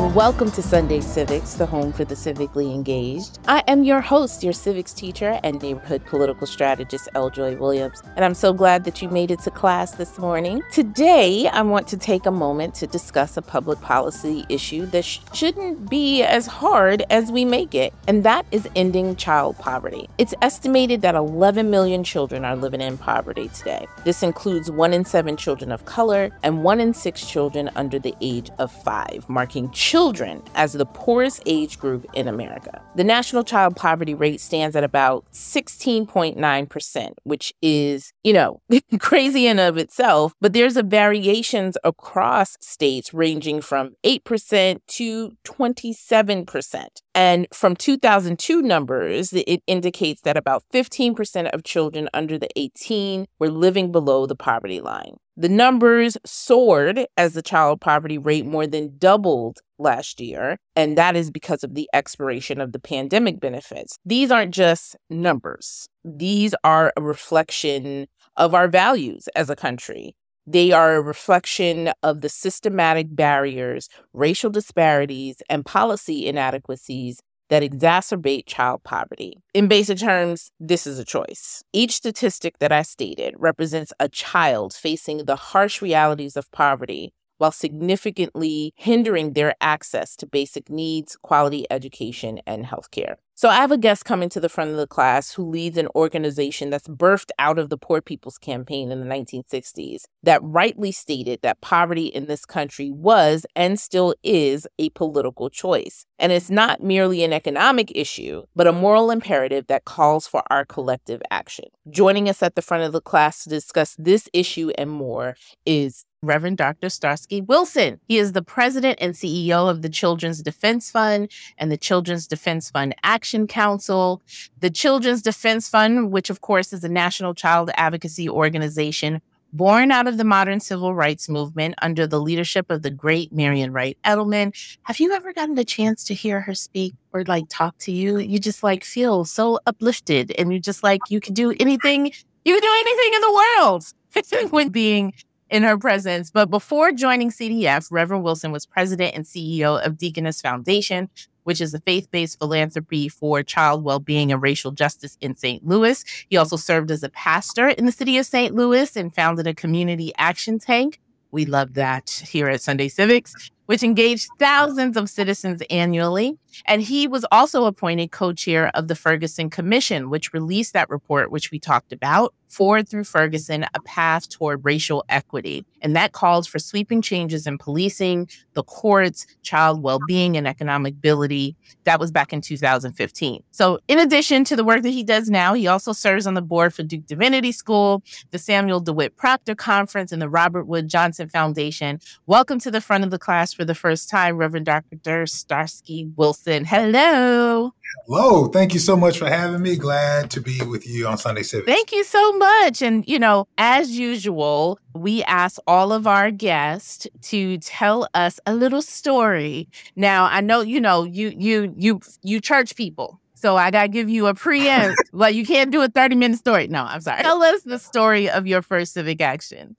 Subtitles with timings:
[0.00, 3.38] Welcome to Sunday Civics, the home for the civically engaged.
[3.46, 7.30] I am your host, your civics teacher and neighborhood political strategist, L.
[7.30, 10.62] Joy Williams, and I'm so glad that you made it to class this morning.
[10.72, 15.20] Today, I want to take a moment to discuss a public policy issue that sh-
[15.32, 20.08] shouldn't be as hard as we make it, and that is ending child poverty.
[20.18, 23.86] It's estimated that 11 million children are living in poverty today.
[24.04, 28.14] This includes one in seven children of color and one in six children under the
[28.20, 32.80] age of five, marking children as the poorest age group in America.
[32.94, 38.60] The national child poverty rate stands at about 16.9%, which is, you know,
[39.00, 46.86] crazy in of itself, but there's a variations across states ranging from 8% to 27%.
[47.12, 53.50] And from 2002 numbers, it indicates that about 15% of children under the 18 were
[53.50, 55.16] living below the poverty line.
[55.40, 61.16] The numbers soared as the child poverty rate more than doubled last year, and that
[61.16, 63.96] is because of the expiration of the pandemic benefits.
[64.04, 70.14] These aren't just numbers, these are a reflection of our values as a country.
[70.46, 78.46] They are a reflection of the systematic barriers, racial disparities, and policy inadequacies that exacerbate
[78.46, 79.42] child poverty.
[79.52, 81.62] In basic terms, this is a choice.
[81.72, 87.50] Each statistic that I stated represents a child facing the harsh realities of poverty while
[87.50, 93.14] significantly hindering their access to basic needs, quality education, and healthcare.
[93.40, 95.88] So, I have a guest coming to the front of the class who leads an
[95.94, 101.40] organization that's birthed out of the Poor People's Campaign in the 1960s that rightly stated
[101.40, 106.04] that poverty in this country was and still is a political choice.
[106.18, 110.66] And it's not merely an economic issue, but a moral imperative that calls for our
[110.66, 111.64] collective action.
[111.88, 115.34] Joining us at the front of the class to discuss this issue and more
[115.64, 116.90] is Reverend Dr.
[116.90, 117.98] Starsky Wilson.
[118.06, 122.70] He is the president and CEO of the Children's Defense Fund and the Children's Defense
[122.70, 124.22] Fund Action Council.
[124.60, 129.20] The Children's Defense Fund, which of course is a national child advocacy organization
[129.52, 133.72] born out of the modern civil rights movement under the leadership of the great Marian
[133.72, 134.54] Wright Edelman.
[134.82, 138.18] Have you ever gotten a chance to hear her speak or like talk to you?
[138.18, 142.06] You just like feel so uplifted and you just like you can do anything,
[142.44, 145.12] you can do anything in the world with being
[145.50, 146.30] in her presence.
[146.30, 151.08] But before joining CDF, Reverend Wilson was president and CEO of Deaconess Foundation,
[151.44, 155.66] which is a faith based philanthropy for child well being and racial justice in St.
[155.66, 156.04] Louis.
[156.28, 158.54] He also served as a pastor in the city of St.
[158.54, 161.00] Louis and founded a community action tank.
[161.32, 166.36] We love that here at Sunday Civics, which engaged thousands of citizens annually.
[166.66, 171.30] And he was also appointed co chair of the Ferguson Commission, which released that report,
[171.30, 172.34] which we talked about.
[172.48, 175.64] Forward through Ferguson, a path toward racial equity.
[175.82, 180.94] And that calls for sweeping changes in policing, the courts, child well being, and economic
[180.94, 181.54] ability.
[181.84, 183.44] That was back in 2015.
[183.52, 186.42] So, in addition to the work that he does now, he also serves on the
[186.42, 188.02] board for Duke Divinity School,
[188.32, 192.00] the Samuel DeWitt Proctor Conference, and the Robert Wood Johnson Foundation.
[192.26, 195.26] Welcome to the front of the class for the first time, Reverend Dr.
[195.26, 196.64] Starsky Wilson.
[196.64, 197.74] Hello.
[198.06, 198.46] Hello.
[198.46, 199.76] Thank you so much for having me.
[199.76, 201.70] Glad to be with you on Sunday Civics.
[201.70, 202.80] Thank you so much.
[202.80, 208.54] And, you know, as usual, we ask all of our guests to tell us a
[208.54, 209.68] little story.
[209.94, 213.20] Now, I know, you know, you you you you church people.
[213.34, 215.02] So I gotta give you a preempt.
[215.12, 216.66] but you can't do a 30 minute story.
[216.68, 217.22] No, I'm sorry.
[217.22, 219.76] Tell us the story of your first civic action.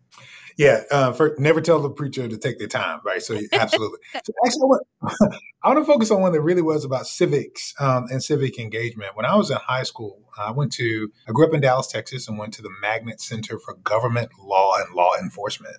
[0.57, 3.21] Yeah, uh, for, never tell the preacher to take their time, right?
[3.21, 3.99] So absolutely.
[4.13, 4.83] so actually, I want,
[5.63, 9.15] I want, to focus on one that really was about civics um, and civic engagement.
[9.15, 12.27] When I was in high school, I went to I grew up in Dallas, Texas,
[12.27, 15.77] and went to the Magnet Center for Government Law and Law Enforcement.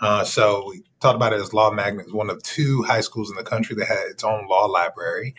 [0.00, 3.36] Uh, so we talked about it as Law Magnet, one of two high schools in
[3.36, 5.34] the country that had its own law library.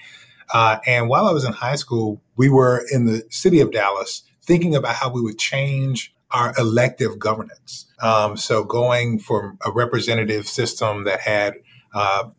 [0.54, 4.24] Uh, and while I was in high school, we were in the city of Dallas
[4.44, 7.86] thinking about how we would change our elective governance.
[8.02, 11.54] Um, so going from a representative system that had
[11.94, 12.30] uh,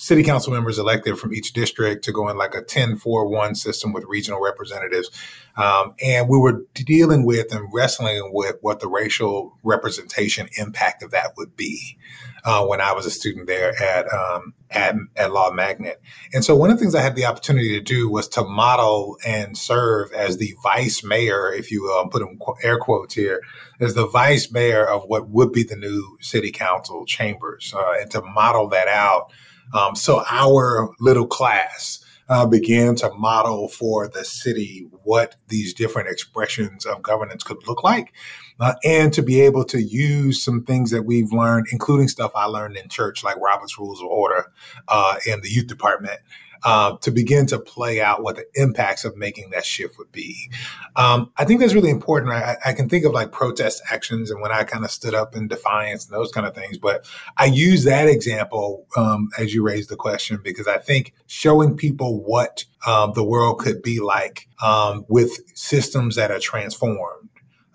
[0.00, 3.54] city council members elected from each district to go in like a 10 4 1
[3.54, 5.10] system with regional representatives.
[5.58, 11.10] Um, and we were dealing with and wrestling with what the racial representation impact of
[11.10, 11.98] that would be
[12.44, 16.00] uh, when I was a student there at, um, at, at Law Magnet.
[16.32, 19.18] And so one of the things I had the opportunity to do was to model
[19.26, 23.42] and serve as the vice mayor, if you will, I'm putting air quotes here,
[23.80, 28.10] as the vice mayor of what would be the new city council chambers, uh, and
[28.12, 29.30] to model that out.
[29.72, 36.08] Um, so our little class uh, began to model for the city what these different
[36.08, 38.12] expressions of governance could look like
[38.60, 42.44] uh, and to be able to use some things that we've learned, including stuff I
[42.44, 44.52] learned in church, like Robert's Rules of Order
[44.86, 46.20] uh, in the youth department,
[46.62, 50.50] uh, to begin to play out what the impacts of making that shift would be.
[50.96, 52.32] Um, I think that's really important.
[52.32, 55.34] I, I, can think of like protest actions and when I kind of stood up
[55.34, 56.78] in defiance and those kind of things.
[56.78, 61.76] But I use that example um, as you raised the question because I think showing
[61.76, 67.30] people what um, the world could be like um, with systems that are transformed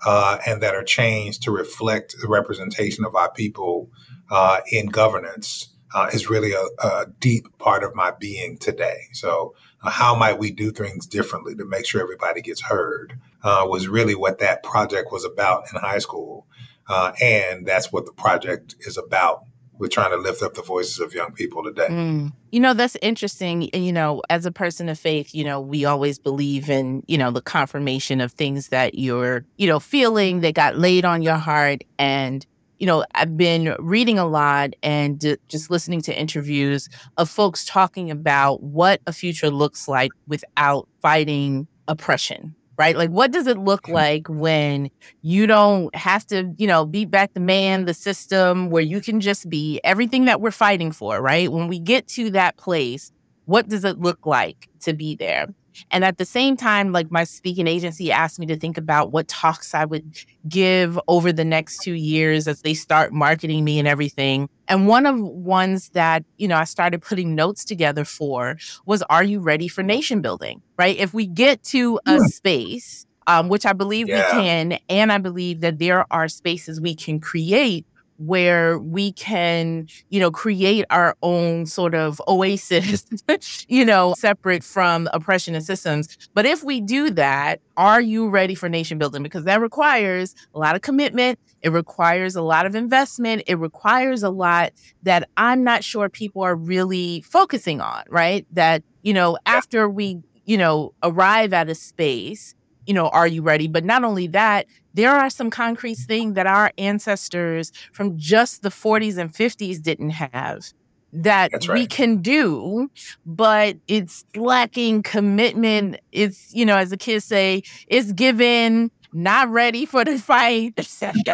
[0.05, 3.89] uh, and that are changed to reflect the representation of our people
[4.29, 9.03] uh, in governance uh, is really a, a, deep part of my being today.
[9.13, 9.53] So,
[9.83, 13.87] uh, how might we do things differently to make sure everybody gets heard uh, was
[13.87, 16.47] really what that project was about in high school.
[16.87, 19.43] Uh, and that's what the project is about
[19.77, 21.87] we're trying to lift up the voices of young people today.
[21.87, 22.31] Mm.
[22.51, 23.69] You know, that's interesting.
[23.73, 27.31] You know, as a person of faith, you know, we always believe in, you know,
[27.31, 31.83] the confirmation of things that you're, you know, feeling that got laid on your heart.
[31.99, 32.45] And,
[32.79, 37.65] you know, I've been reading a lot and d- just listening to interviews of folks
[37.65, 42.97] talking about what a future looks like without fighting oppression, right?
[42.97, 44.89] Like, what does it look like when
[45.21, 49.21] you don't have to, you know, beat back the man, the system, where you can
[49.21, 51.51] just be everything that we're fighting for, right?
[51.51, 53.11] When we get to that place,
[53.45, 55.47] what does it look like to be there?
[55.91, 59.27] And at the same time, like my speaking agency asked me to think about what
[59.27, 60.17] talks I would
[60.47, 64.49] give over the next two years as they start marketing me and everything.
[64.67, 69.23] And one of ones that, you know, I started putting notes together for was Are
[69.23, 70.61] you ready for nation building?
[70.77, 70.97] Right?
[70.97, 72.25] If we get to a hmm.
[72.25, 74.17] space, um, which I believe yeah.
[74.17, 77.85] we can, and I believe that there are spaces we can create
[78.17, 83.05] where we can, you know, create our own sort of oasis,
[83.67, 86.17] you know, separate from oppression and systems.
[86.33, 89.23] But if we do that, are you ready for nation building?
[89.23, 91.39] Because that requires a lot of commitment.
[91.61, 93.43] It requires a lot of investment.
[93.47, 94.71] It requires a lot
[95.03, 98.45] that I'm not sure people are really focusing on, right?
[98.53, 103.41] That, you know, after we, you know, arrive at a space, you know, are you
[103.41, 103.67] ready?
[103.67, 108.69] But not only that, there are some concrete things that our ancestors from just the
[108.69, 110.71] 40s and 50s didn't have
[111.11, 111.69] that right.
[111.69, 112.89] we can do,
[113.25, 115.97] but it's lacking commitment.
[116.11, 120.73] It's, you know, as the kids say, it's given, not ready for the fight.
[121.01, 121.33] yeah.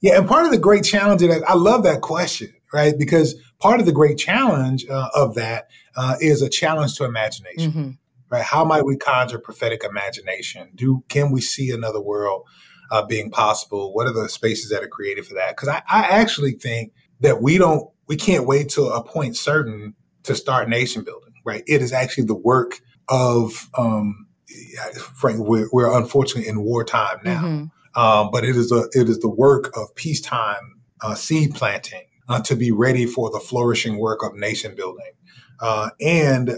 [0.00, 0.18] yeah.
[0.18, 2.96] And part of the great challenge, and I love that question, right?
[2.96, 7.70] Because part of the great challenge uh, of that uh, is a challenge to imagination.
[7.70, 7.90] Mm-hmm
[8.30, 8.42] right?
[8.42, 10.70] How might we conjure prophetic imagination?
[10.74, 12.44] Do can we see another world
[12.90, 13.92] uh, being possible?
[13.94, 15.56] What are the spaces that are created for that?
[15.56, 19.94] Because I, I actually think that we don't, we can't wait till a point certain
[20.24, 21.62] to start nation building, right?
[21.66, 24.26] It is actually the work of, um,
[25.14, 28.00] Frank, we're, we're unfortunately in wartime now, mm-hmm.
[28.00, 32.40] um, but it is a, it is the work of peacetime uh, seed planting uh,
[32.42, 35.12] to be ready for the flourishing work of nation building.
[35.60, 36.50] Uh, and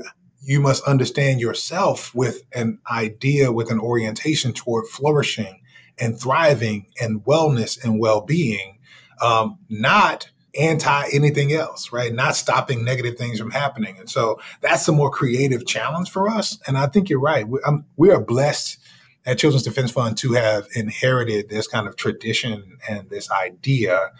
[0.48, 5.60] you must understand yourself with an idea, with an orientation toward flourishing
[5.98, 8.78] and thriving and wellness and well being,
[9.20, 12.14] um, not anti anything else, right?
[12.14, 13.98] Not stopping negative things from happening.
[13.98, 16.58] And so that's a more creative challenge for us.
[16.67, 17.46] And I think you're right.
[17.46, 18.78] We, um, we are blessed
[19.26, 24.12] at Children's Defense Fund to have inherited this kind of tradition and this idea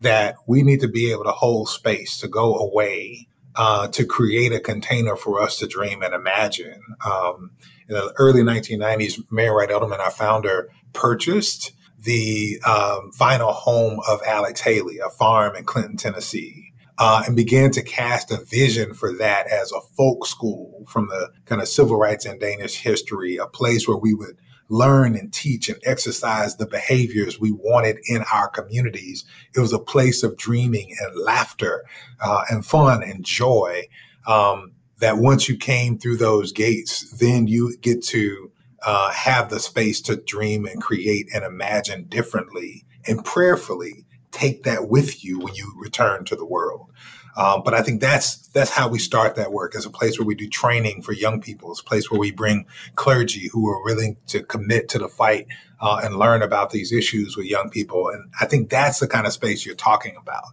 [0.00, 4.52] that we need to be able to hold space to go away uh, to create
[4.52, 6.80] a container for us to dream and imagine.
[7.04, 7.50] Um,
[7.88, 14.20] in the early 1990s, Marian Wright Edelman, our founder, purchased the um, final home of
[14.26, 19.12] Alex Haley, a farm in Clinton, Tennessee, uh, and began to cast a vision for
[19.16, 23.46] that as a folk school from the kind of civil rights and Danish history, a
[23.46, 24.36] place where we would
[24.68, 29.24] learn and teach and exercise the behaviors we wanted in our communities.
[29.54, 31.84] It was a place of dreaming and laughter
[32.20, 33.84] uh, and fun and joy.
[34.26, 38.50] Um, that once you came through those gates, then you get to
[38.84, 44.88] uh, have the space to dream and create and imagine differently and prayerfully take that
[44.88, 46.90] with you when you return to the world.
[47.36, 50.26] Um, but I think that's that's how we start that work as a place where
[50.26, 51.70] we do training for young people.
[51.70, 55.46] It's a place where we bring clergy who are willing to commit to the fight
[55.80, 58.08] uh, and learn about these issues with young people.
[58.08, 60.44] And I think that's the kind of space you're talking about.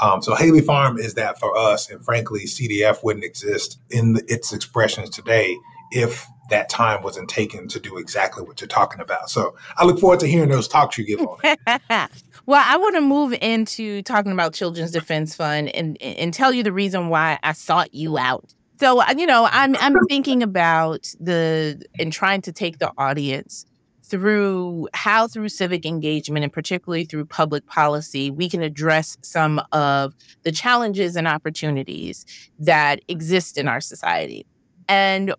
[0.00, 4.24] Um, so Haley Farm is that for us, and frankly, CDF wouldn't exist in the,
[4.28, 5.56] its expressions today
[5.90, 9.30] if that time wasn't taken to do exactly what you're talking about.
[9.30, 11.58] So I look forward to hearing those talks you give on it.
[12.46, 16.62] Well, I want to move into talking about Children's Defense Fund and and tell you
[16.62, 18.54] the reason why I sought you out.
[18.80, 23.66] So, you know, I'm I'm thinking about the and trying to take the audience
[24.02, 30.14] through how through civic engagement and particularly through public policy we can address some of
[30.44, 32.24] the challenges and opportunities
[32.58, 34.46] that exist in our society.
[34.88, 35.34] And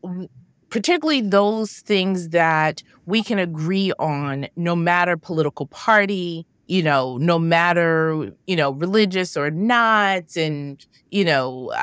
[0.69, 7.39] particularly those things that we can agree on no matter political party, you know, no
[7.39, 11.73] matter, you know, religious or not, and, you know,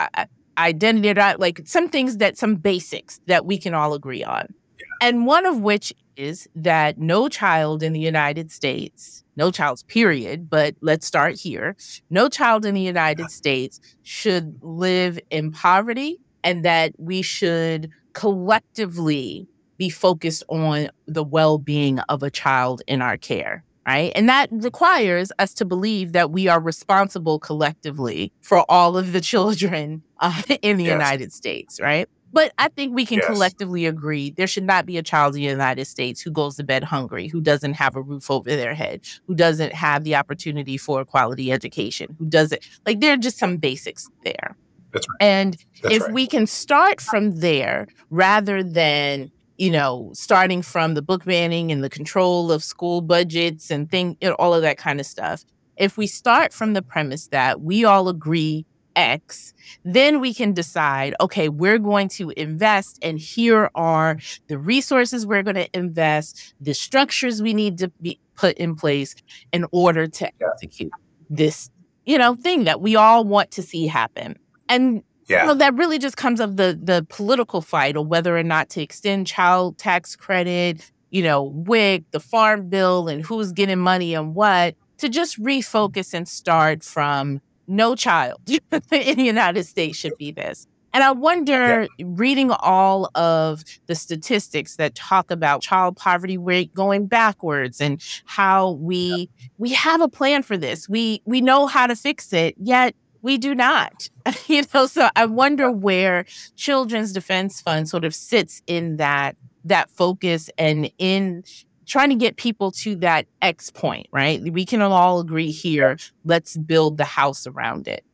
[0.58, 4.54] identity, like some things that, some basics that we can all agree on.
[5.00, 10.48] And one of which is that no child in the United States, no child's period,
[10.48, 11.76] but let's start here.
[12.08, 19.46] No child in the United States should live in poverty and that we should collectively
[19.76, 24.10] be focused on the well being of a child in our care right?
[24.16, 29.20] And that requires us to believe that we are responsible collectively for all of the
[29.32, 30.92] children uh, in the yes.
[30.92, 32.08] United States, right?
[32.32, 33.26] But I think we can yes.
[33.26, 36.64] collectively agree there should not be a child in the United States who goes to
[36.64, 40.76] bed hungry, who doesn't have a roof over their head, who doesn't have the opportunity
[40.76, 44.56] for a quality education, who doesn't like there are just some basics there.
[44.96, 45.26] That's right.
[45.26, 46.12] And That's if right.
[46.12, 51.82] we can start from there rather than you know, starting from the book banning and
[51.82, 55.44] the control of school budgets and thing, you know, all of that kind of stuff.
[55.76, 59.52] If we start from the premise that we all agree X,
[59.84, 65.42] then we can decide, okay, we're going to invest, and here are the resources we're
[65.42, 69.14] going to invest, the structures we need to be put in place
[69.52, 70.92] in order to execute
[71.28, 71.70] this,
[72.06, 74.38] you know, thing that we all want to see happen.
[74.68, 75.42] And yeah.
[75.42, 78.68] You know, that really just comes of the the political fight of whether or not
[78.70, 84.14] to extend child tax credit, you know, WIC, the farm bill, and who's getting money
[84.14, 90.16] and what, to just refocus and start from no child in the United States should
[90.16, 90.68] be this.
[90.92, 92.06] And I wonder, yeah.
[92.08, 98.70] reading all of the statistics that talk about child poverty rate going backwards and how
[98.70, 99.48] we yeah.
[99.58, 100.88] we have a plan for this.
[100.88, 102.94] We we know how to fix it, yet
[103.26, 104.08] we do not.
[104.46, 109.90] you know, so I wonder where Children's Defense Fund sort of sits in that that
[109.90, 111.42] focus and in
[111.86, 114.40] trying to get people to that X point, right?
[114.52, 118.04] We can all agree here, let's build the house around it.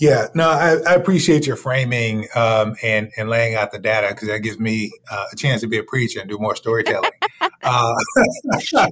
[0.00, 4.28] Yeah, no, I, I appreciate your framing um, and and laying out the data because
[4.28, 7.10] that gives me uh, a chance to be a preacher and do more storytelling.
[7.62, 7.94] uh,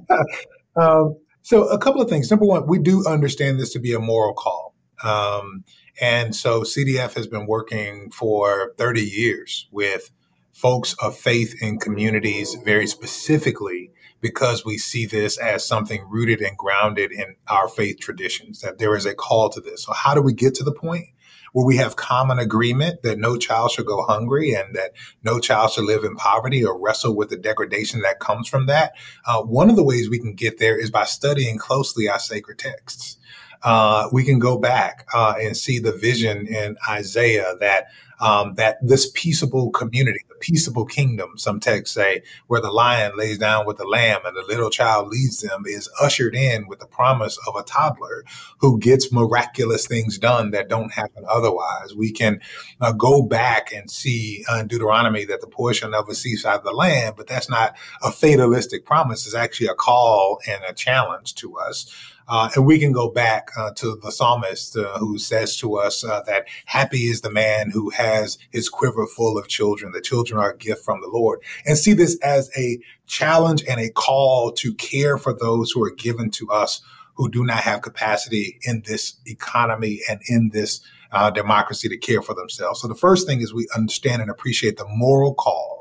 [0.75, 2.31] um, so, a couple of things.
[2.31, 4.73] Number one, we do understand this to be a moral call.
[5.03, 5.63] Um,
[6.01, 10.11] and so CDF has been working for 30 years with
[10.51, 13.91] folks of faith in communities very specifically
[14.21, 18.95] because we see this as something rooted and grounded in our faith traditions, that there
[18.95, 19.85] is a call to this.
[19.85, 21.05] So, how do we get to the point
[21.53, 24.91] where we have common agreement that no child should go hungry and that
[25.23, 28.93] no child should live in poverty or wrestle with the degradation that comes from that?
[29.25, 32.59] Uh, one of the ways we can get there is by studying closely our sacred
[32.59, 33.17] texts
[33.63, 37.87] uh, we can go back uh, and see the vision in Isaiah that
[38.21, 43.37] um, that this peaceable community, the peaceable kingdom, some texts say, where the lion lays
[43.37, 46.85] down with the lamb and the little child leads them, is ushered in with the
[46.85, 48.25] promise of a toddler
[48.59, 51.95] who gets miraculous things done that don't happen otherwise.
[51.95, 52.41] We can
[52.81, 56.63] uh, go back and see uh, in Deuteronomy that the portion of the seaside of
[56.63, 59.25] the land, but that's not a fatalistic promise.
[59.25, 61.89] It's actually a call and a challenge to us.
[62.29, 66.03] Uh, and we can go back uh, to the psalmist uh, who says to us
[66.03, 69.91] uh, that happy is the man who has his quiver full of children.
[69.91, 71.39] The children are a gift from the Lord.
[71.65, 75.91] And see this as a challenge and a call to care for those who are
[75.91, 76.81] given to us
[77.15, 80.79] who do not have capacity in this economy and in this
[81.11, 82.81] uh, democracy to care for themselves.
[82.81, 85.78] So the first thing is we understand and appreciate the moral call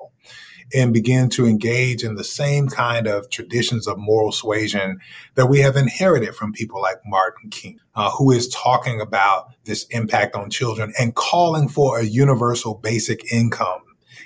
[0.75, 4.99] and begin to engage in the same kind of traditions of moral suasion
[5.35, 9.85] that we have inherited from people like Martin King, uh, who is talking about this
[9.91, 13.81] impact on children and calling for a universal basic income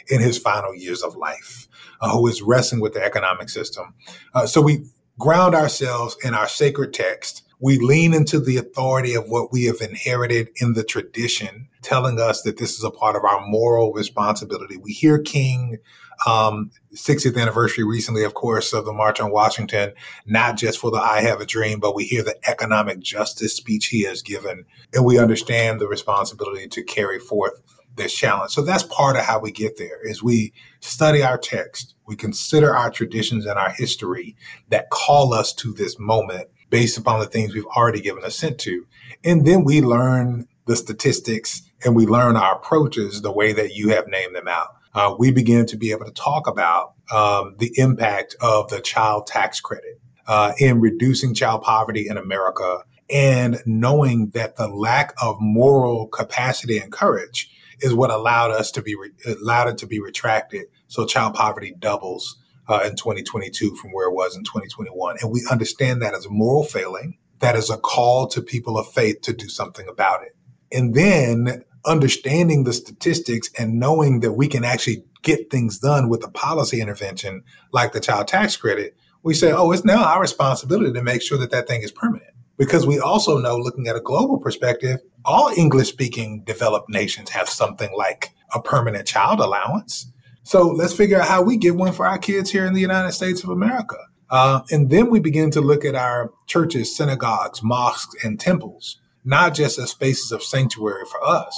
[0.08, 1.68] in his final years of life,
[2.00, 3.94] uh, who is wrestling with the economic system.
[4.34, 4.84] Uh, so we
[5.18, 9.80] ground ourselves in our sacred text We lean into the authority of what we have
[9.80, 14.76] inherited in the tradition, telling us that this is a part of our moral responsibility.
[14.76, 15.78] We hear King
[16.26, 19.92] um, 60th anniversary recently, of course, of the March on Washington,
[20.26, 23.86] not just for the I Have a Dream, but we hear the economic justice speech
[23.86, 27.62] he has given, and we understand the responsibility to carry forth
[27.94, 28.50] this challenge.
[28.50, 32.74] So that's part of how we get there is we study our text, we consider
[32.74, 34.34] our traditions and our history
[34.70, 38.84] that call us to this moment based upon the things we've already given assent to.
[39.22, 43.90] And then we learn the statistics and we learn our approaches the way that you
[43.90, 47.72] have named them out uh, we begin to be able to talk about um, the
[47.76, 52.78] impact of the child tax credit uh, in reducing child poverty in America
[53.10, 57.50] and knowing that the lack of moral capacity and courage
[57.80, 59.10] is what allowed us to be re-
[59.42, 60.66] allowed it to be retracted.
[60.88, 62.38] So child poverty doubles
[62.72, 66.30] uh, in 2022 from where it was in 2021, and we understand that as a
[66.30, 67.18] moral failing.
[67.40, 70.36] That is a call to people of faith to do something about it.
[70.70, 76.24] And then understanding the statistics and knowing that we can actually get things done with
[76.24, 80.92] a policy intervention like the child tax credit, we say, oh, it's now our responsibility
[80.92, 82.30] to make sure that that thing is permanent.
[82.56, 87.48] Because we also know, looking at a global perspective, all English speaking developed nations have
[87.48, 90.12] something like a permanent child allowance.
[90.44, 93.12] So let's figure out how we get one for our kids here in the United
[93.12, 93.96] States of America.
[94.30, 99.54] Uh, and then we begin to look at our churches, synagogues, mosques, and temples not
[99.54, 101.56] just as spaces of sanctuary for us,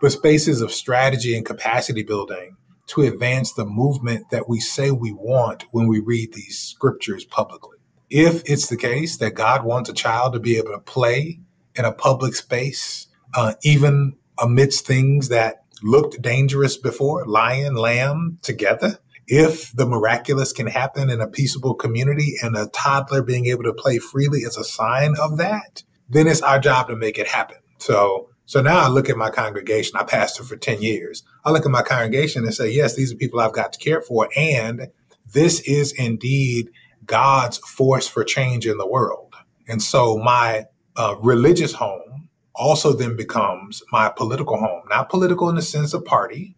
[0.00, 2.56] but spaces of strategy and capacity building
[2.86, 7.78] to advance the movement that we say we want when we read these scriptures publicly.
[8.08, 11.40] If it's the case that God wants a child to be able to play
[11.74, 18.98] in a public space, uh, even amidst things that looked dangerous before, lion, lamb together,
[19.26, 23.72] if the miraculous can happen in a peaceable community and a toddler being able to
[23.72, 27.56] play freely is a sign of that, then it's our job to make it happen.
[27.78, 29.96] So, so now I look at my congregation.
[29.96, 31.24] I pastored for 10 years.
[31.44, 34.00] I look at my congregation and say, yes, these are people I've got to care
[34.00, 34.28] for.
[34.36, 34.88] And
[35.32, 36.70] this is indeed
[37.04, 39.34] God's force for change in the world.
[39.68, 42.25] And so my uh, religious home
[42.56, 46.56] also then becomes my political home, not political in the sense of party,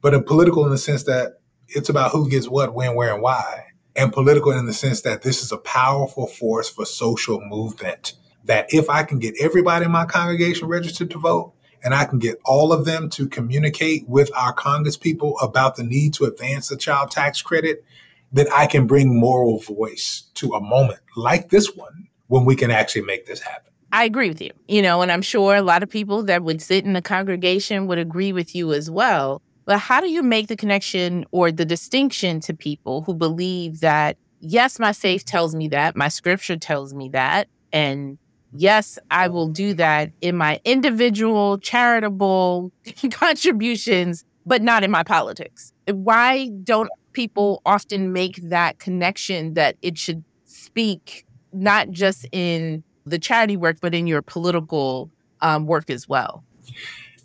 [0.00, 1.38] but a political in the sense that
[1.68, 3.66] it's about who gets what, when, where, and why.
[3.94, 8.72] And political in the sense that this is a powerful force for social movement that
[8.72, 11.52] if I can get everybody in my congregation registered to vote,
[11.84, 15.82] and I can get all of them to communicate with our Congress people about the
[15.82, 17.84] need to advance the child tax credit,
[18.32, 22.70] then I can bring moral voice to a moment like this one when we can
[22.70, 23.71] actually make this happen.
[23.92, 24.50] I agree with you.
[24.68, 27.86] You know, and I'm sure a lot of people that would sit in the congregation
[27.86, 29.42] would agree with you as well.
[29.66, 34.16] But how do you make the connection or the distinction to people who believe that,
[34.40, 38.18] yes, my faith tells me that, my scripture tells me that, and
[38.52, 42.72] yes, I will do that in my individual charitable
[43.12, 45.72] contributions, but not in my politics.
[45.86, 53.18] Why don't people often make that connection that it should speak not just in the
[53.18, 55.10] charity work, but in your political
[55.40, 56.44] um, work as well?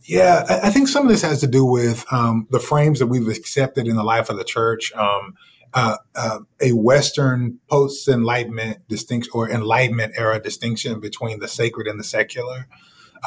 [0.03, 3.27] Yeah, I think some of this has to do with um, the frames that we've
[3.27, 4.93] accepted in the life of the church.
[4.93, 5.35] Um,
[5.73, 11.99] uh, uh, a Western post Enlightenment distinction or Enlightenment era distinction between the sacred and
[11.99, 12.67] the secular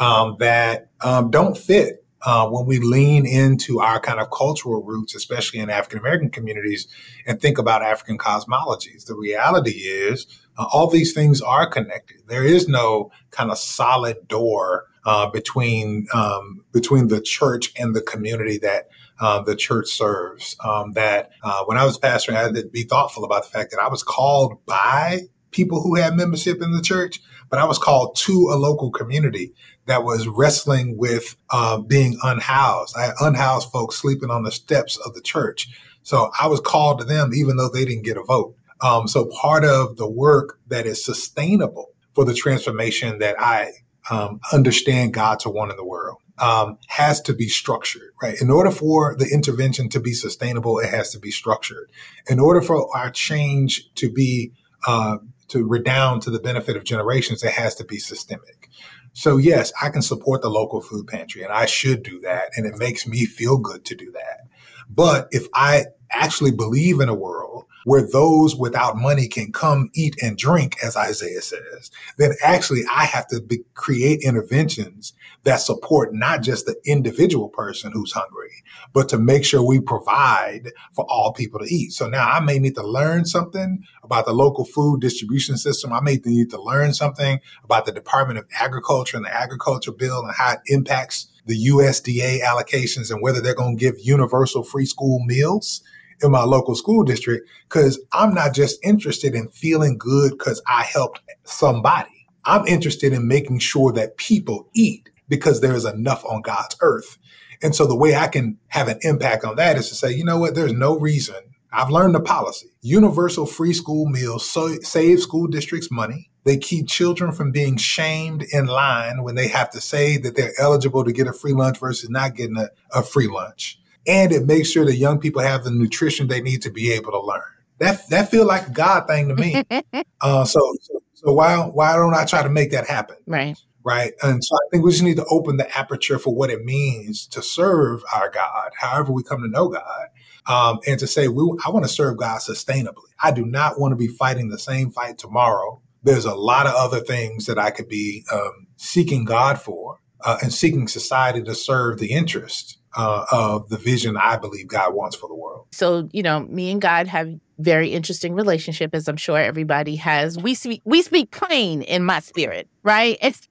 [0.01, 5.15] um, that um, don't fit uh, when we lean into our kind of cultural roots,
[5.15, 6.89] especially in African American communities,
[7.27, 9.07] and think about African cosmologies.
[9.07, 10.27] The reality is,
[10.61, 12.19] uh, all these things are connected.
[12.29, 18.03] There is no kind of solid door uh, between um, between the church and the
[18.03, 18.89] community that
[19.21, 20.57] uh, the church serves.
[20.63, 23.71] Um, that uh, when I was pastoring, I had to be thoughtful about the fact
[23.71, 27.79] that I was called by people who had membership in the church, but I was
[27.79, 29.55] called to a local community
[29.87, 32.95] that was wrestling with uh, being unhoused.
[32.99, 35.69] I had unhoused folks sleeping on the steps of the church.
[36.03, 38.55] So I was called to them, even though they didn't get a vote.
[38.83, 43.73] Um, so part of the work that is sustainable for the transformation that I
[44.11, 48.41] um, understand God to want in the world um, has to be structured, right?
[48.41, 51.91] In order for the intervention to be sustainable, it has to be structured.
[52.29, 54.53] In order for our change to be
[54.87, 58.71] uh, to redound to the benefit of generations, it has to be systemic.
[59.13, 62.65] So yes, I can support the local food pantry, and I should do that, and
[62.65, 64.47] it makes me feel good to do that.
[64.89, 70.17] But if I actually believe in a world where those without money can come eat
[70.23, 75.15] and drink, as Isaiah says, then actually I have to be, create interventions
[75.45, 78.51] that support not just the individual person who's hungry,
[78.93, 81.93] but to make sure we provide for all people to eat.
[81.93, 85.93] So now I may need to learn something about the local food distribution system.
[85.93, 90.21] I may need to learn something about the Department of Agriculture and the agriculture bill
[90.21, 94.87] and how it impacts the USDA allocations and whether they're going to give universal free
[94.87, 95.83] school meals
[96.23, 100.83] in my local school district because I'm not just interested in feeling good because I
[100.83, 102.27] helped somebody.
[102.45, 107.19] I'm interested in making sure that people eat because there is enough on God's earth.
[107.63, 110.25] And so the way I can have an impact on that is to say, you
[110.25, 111.37] know what, there's no reason.
[111.73, 112.69] I've learned the policy.
[112.83, 116.31] Universal free school meals so, save school districts money.
[116.45, 120.59] They keep children from being shamed in line when they have to say that they're
[120.59, 124.47] eligible to get a free lunch versus not getting a, a free lunch and it
[124.47, 127.43] makes sure that young people have the nutrition they need to be able to learn.
[127.79, 129.63] That that feel like a God thing to me.
[130.21, 133.17] uh, so, so so why why don't I try to make that happen?
[133.27, 133.57] Right.
[133.83, 134.13] Right.
[134.23, 137.27] And so I think we just need to open the aperture for what it means
[137.29, 140.09] to serve our God, however we come to know God,
[140.47, 143.09] um, and to say we I want to serve God sustainably.
[143.23, 145.81] I do not want to be fighting the same fight tomorrow.
[146.03, 150.39] There's a lot of other things that I could be um, seeking God for uh,
[150.43, 155.17] and seeking society to serve the interest uh, of the vision I believe God wants
[155.17, 155.67] for the world.
[155.73, 160.39] So, you know, me and God have very interesting relationship, as I'm sure everybody has.
[160.39, 163.19] We speak we speak plain in my spirit, right?
[163.21, 163.49] It's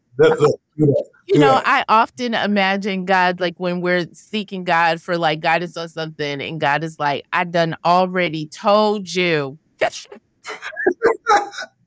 [1.28, 5.90] you know, I often imagine God like when we're seeking God for like guidance on
[5.90, 9.60] something, and God is like, I done already told you.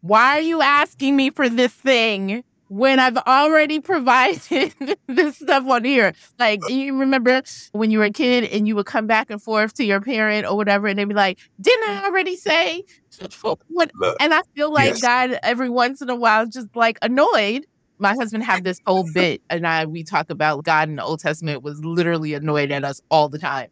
[0.01, 2.45] Why are you asking me for this thing?
[2.73, 4.75] When I've already provided
[5.07, 6.15] this stuff on here.
[6.39, 9.75] Like, you remember when you were a kid and you would come back and forth
[9.75, 12.85] to your parent or whatever, and they'd be like, Didn't I already say?
[13.69, 13.93] What?
[14.21, 15.03] And I feel like yes.
[15.03, 17.67] God, every once in a while, just like annoyed
[18.03, 21.21] my husband have this whole bit, and I we talk about God in the Old
[21.21, 23.69] Testament was literally annoyed at us all the time.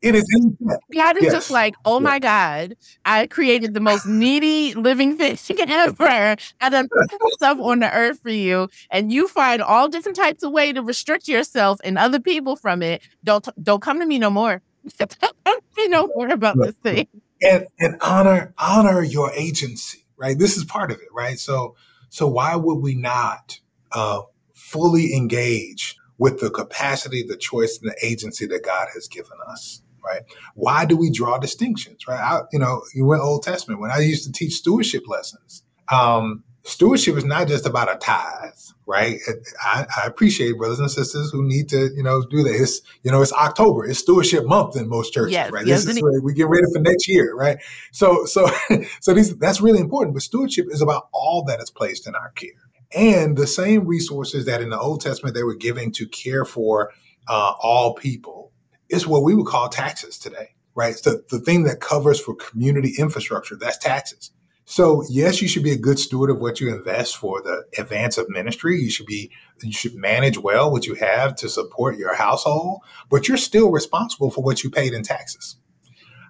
[0.00, 0.56] It is in
[0.94, 1.32] God is yes.
[1.32, 6.36] just like, oh my God, I created the most needy living fish you can ever.
[6.60, 10.42] I done put stuff on the earth for you, and you find all different types
[10.42, 13.02] of way to restrict yourself and other people from it.
[13.24, 14.60] Don't don't come to me no more.
[14.98, 17.08] Don't me no more about this thing.
[17.42, 20.38] And and honor honor your agency, right?
[20.38, 21.38] This is part of it, right?
[21.38, 21.76] So
[22.08, 23.60] so why would we not
[23.92, 24.22] uh,
[24.54, 29.82] fully engage with the capacity, the choice, and the agency that God has given us?
[30.04, 30.22] Right?
[30.54, 32.06] Why do we draw distinctions?
[32.08, 32.20] Right?
[32.20, 35.62] I, you know, you went Old Testament when I used to teach stewardship lessons.
[35.90, 38.52] Um, stewardship is not just about a tithe,
[38.86, 39.18] right?
[39.64, 42.54] I, I, appreciate brothers and sisters who need to, you know, do that.
[42.54, 43.86] It's, you know, it's October.
[43.86, 45.66] It's stewardship month in most churches, yes, right?
[45.66, 47.58] Yes, this is where we get ready for next year, right?
[47.92, 48.48] So, so,
[49.00, 50.14] so these, that's really important.
[50.14, 52.50] But stewardship is about all that is placed in our care.
[52.94, 56.92] And the same resources that in the Old Testament they were giving to care for
[57.28, 58.52] uh, all people
[58.88, 60.92] is what we would call taxes today, right?
[60.92, 63.56] It's the, the thing that covers for community infrastructure.
[63.56, 64.30] That's taxes.
[64.70, 68.18] So yes, you should be a good steward of what you invest for the advance
[68.18, 68.78] of ministry.
[68.78, 69.30] You should be,
[69.62, 74.30] you should manage well what you have to support your household, but you're still responsible
[74.30, 75.56] for what you paid in taxes.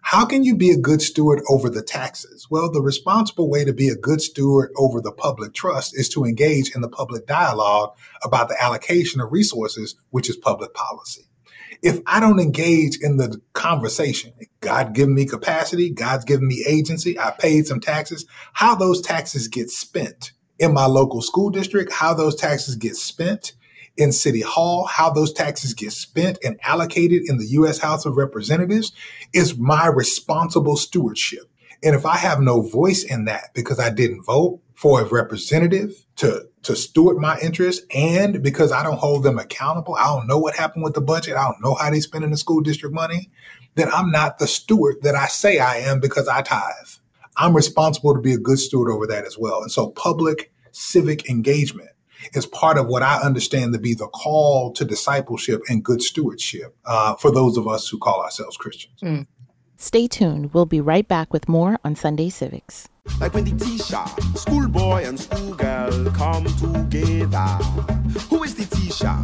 [0.02, 2.46] How can you be a good steward over the taxes?
[2.48, 6.24] Well, the responsible way to be a good steward over the public trust is to
[6.24, 11.28] engage in the public dialogue about the allocation of resources, which is public policy
[11.82, 17.18] if I don't engage in the conversation, God given me capacity, God's given me agency,
[17.18, 22.14] I paid some taxes, how those taxes get spent in my local school district, how
[22.14, 23.52] those taxes get spent
[23.96, 27.78] in City Hall, how those taxes get spent and allocated in the U.S.
[27.78, 28.92] House of Representatives
[29.32, 31.50] is my responsible stewardship.
[31.82, 36.04] And if I have no voice in that because I didn't vote for a representative
[36.16, 40.38] to to steward my interests and because I don't hold them accountable, I don't know
[40.38, 43.30] what happened with the budget, I don't know how they spending the school district money,
[43.74, 46.72] then I'm not the steward that I say I am because I tithe.
[47.36, 49.62] I'm responsible to be a good steward over that as well.
[49.62, 51.90] And so public civic engagement
[52.34, 56.76] is part of what I understand to be the call to discipleship and good stewardship
[56.84, 59.00] uh, for those of us who call ourselves Christians.
[59.00, 59.26] Mm.
[59.80, 60.52] Stay tuned.
[60.52, 62.88] We'll be right back with more on Sunday Civics.
[63.20, 67.46] Like when the teacher, schoolboy and schoolgirl come together.
[68.28, 69.14] Who is the teacher?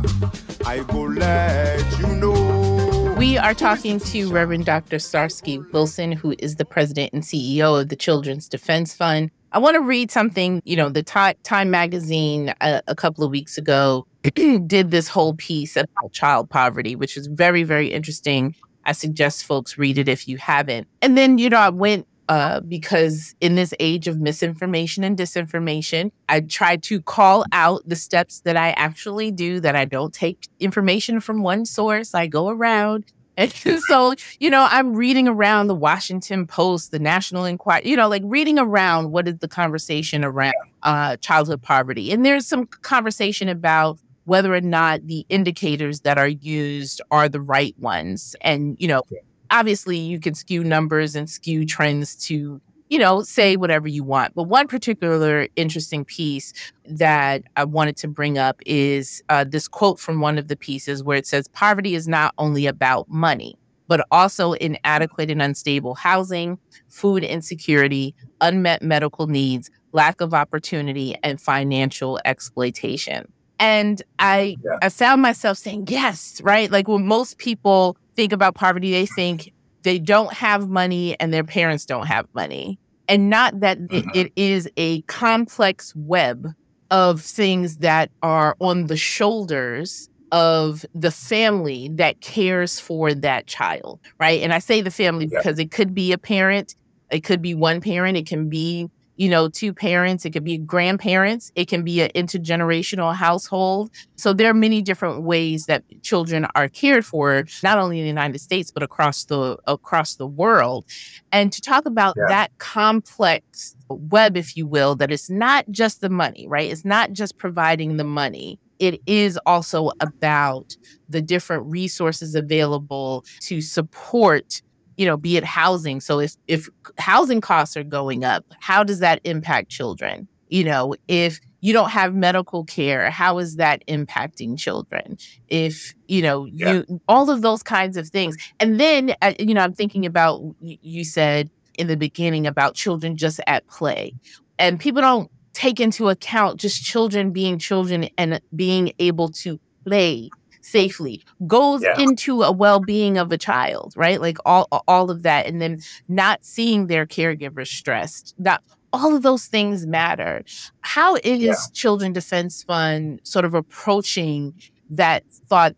[0.65, 3.17] I go let you know.
[3.19, 5.01] We are talking to Reverend Dr.
[5.01, 9.33] Starsky Wilson, who is the president and CEO of the Children's Defense Fund.
[9.51, 13.59] I want to read something, you know, the Time magazine a, a couple of weeks
[13.59, 18.55] ago did this whole piece about child poverty, which is very, very interesting
[18.87, 20.87] I suggest folks read it if you haven't.
[21.03, 26.11] And then, you know, I went uh, because in this age of misinformation and disinformation,
[26.29, 30.49] I try to call out the steps that I actually do, that I don't take
[30.61, 32.15] information from one source.
[32.15, 33.05] I go around.
[33.37, 33.53] And
[33.89, 38.23] so, you know, I'm reading around the Washington Post, the National Enquirer, you know, like
[38.25, 42.13] reading around what is the conversation around uh, childhood poverty.
[42.13, 47.41] And there's some conversation about whether or not the indicators that are used are the
[47.41, 48.35] right ones.
[48.41, 49.03] And, you know,
[49.51, 52.61] obviously you can skew numbers and skew trends to
[52.91, 54.35] you know, say whatever you want.
[54.35, 56.53] But one particular interesting piece
[56.85, 61.03] that I wanted to bring up is uh, this quote from one of the pieces
[61.03, 63.59] where it says, Poverty is not only about money,
[63.89, 66.59] but also inadequate and unstable housing,
[66.89, 73.27] food insecurity, unmet medical needs, lack of opportunity, and financial exploitation.
[73.59, 74.79] And I, yeah.
[74.83, 76.71] I found myself saying, yes, right?
[76.71, 81.45] Like when most people think about poverty, they think they don't have money and their
[81.45, 82.79] parents don't have money.
[83.09, 84.11] And not that it, mm-hmm.
[84.15, 86.49] it is a complex web
[86.91, 94.01] of things that are on the shoulders of the family that cares for that child,
[94.19, 94.43] right?
[94.43, 95.39] And I say the family yeah.
[95.39, 96.75] because it could be a parent,
[97.11, 100.59] it could be one parent, it can be you know, two parents, it could be
[100.59, 103.91] grandparents, it can be an intergenerational household.
[104.17, 108.09] So there are many different ways that children are cared for, not only in the
[108.09, 110.85] United States, but across the across the world.
[111.33, 112.25] And to talk about yeah.
[112.29, 116.71] that complex web, if you will, that it's not just the money, right?
[116.71, 118.59] It's not just providing the money.
[118.81, 120.77] It is also about
[121.09, 124.63] the different resources available to support
[124.97, 126.01] you know, be it housing.
[126.01, 130.29] So if if housing costs are going up, how does that impact children?
[130.49, 135.17] You know, if you don't have medical care, how is that impacting children?
[135.49, 136.73] If, you know, yeah.
[136.73, 138.37] you all of those kinds of things.
[138.61, 143.17] And then uh, you know, I'm thinking about you said in the beginning about children
[143.17, 144.15] just at play.
[144.59, 150.29] And people don't take into account just children being children and being able to play
[150.65, 151.99] safely goes yeah.
[151.99, 156.45] into a well-being of a child right like all all of that and then not
[156.45, 160.43] seeing their caregivers stressed not all of those things matter
[160.81, 161.55] how is yeah.
[161.73, 164.55] children defense fund sort of approaching
[164.89, 165.75] that thought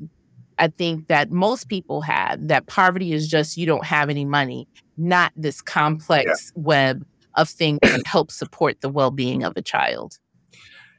[0.58, 4.68] i think that most people have that poverty is just you don't have any money
[4.96, 6.62] not this complex yeah.
[6.62, 10.18] web of things that help support the well-being of a child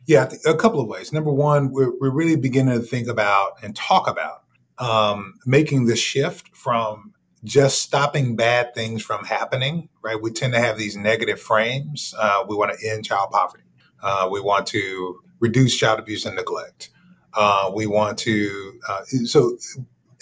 [0.08, 1.12] yeah, a couple of ways.
[1.12, 4.44] Number one, we're, we're really beginning to think about and talk about
[4.80, 10.20] um, making the shift from just stopping bad things from happening, right?
[10.20, 12.16] We tend to have these negative frames.
[12.18, 13.66] Uh, we want to end child poverty.
[14.02, 16.90] Uh, we want to reduce child abuse and neglect.
[17.34, 19.58] Uh, we want to, uh, so,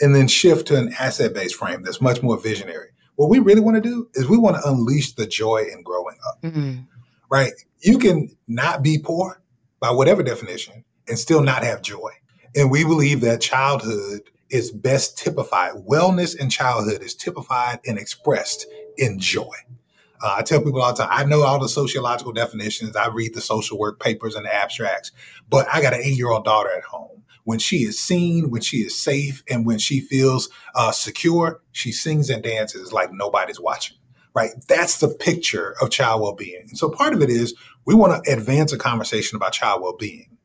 [0.02, 2.89] and then shift to an asset based frame that's much more visionary.
[3.17, 6.17] What we really want to do is we want to unleash the joy in growing
[6.28, 6.82] up, mm-hmm.
[7.30, 7.54] right?
[7.82, 9.41] You can not be poor
[9.86, 12.10] by whatever definition and still not have joy.
[12.56, 18.65] And we believe that childhood is best typified, wellness in childhood is typified and expressed
[18.98, 19.54] in joy.
[20.24, 22.95] Uh, I tell people all the time, I know all the sociological definitions.
[22.95, 25.12] I read the social work papers and the abstracts,
[25.52, 27.21] but I got an eight year old daughter at home.
[27.43, 31.91] When she is seen, when she is safe, and when she feels uh, secure, she
[31.91, 33.98] sings and dances like nobody's watching
[34.36, 34.52] right?
[34.67, 36.65] That's the picture of child well-being.
[36.67, 40.38] And so part of it is we want to advance a conversation about child well-being.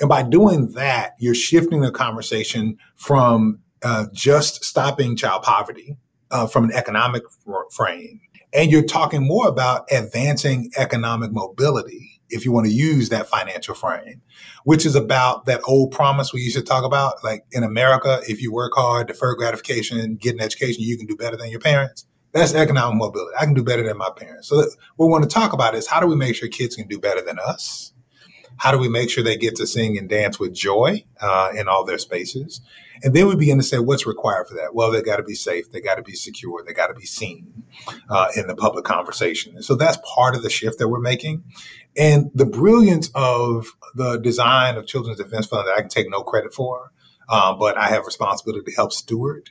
[0.00, 5.96] And by doing that, you're shifting the conversation from uh, just stopping child poverty
[6.30, 7.22] uh, from an economic
[7.70, 8.20] frame.
[8.52, 13.74] And you're talking more about advancing economic mobility, if you want to use that financial
[13.74, 14.22] frame,
[14.64, 17.22] which is about that old promise we used to talk about.
[17.22, 21.16] Like in America, if you work hard, defer gratification, get an education, you can do
[21.16, 22.06] better than your parents.
[22.36, 23.34] That's economic mobility.
[23.40, 24.48] I can do better than my parents.
[24.48, 26.86] So what we want to talk about is how do we make sure kids can
[26.86, 27.94] do better than us?
[28.58, 31.66] How do we make sure they get to sing and dance with joy uh, in
[31.66, 32.60] all their spaces?
[33.02, 34.74] And then we begin to say what's required for that.
[34.74, 37.06] Well, they got to be safe, they got to be secure, they got to be
[37.06, 37.64] seen
[38.10, 39.54] uh, in the public conversation.
[39.56, 41.42] And so that's part of the shift that we're making.
[41.96, 46.22] And the brilliance of the design of Children's Defense Fund that I can take no
[46.22, 46.92] credit for,
[47.30, 49.50] uh, but I have responsibility to help steward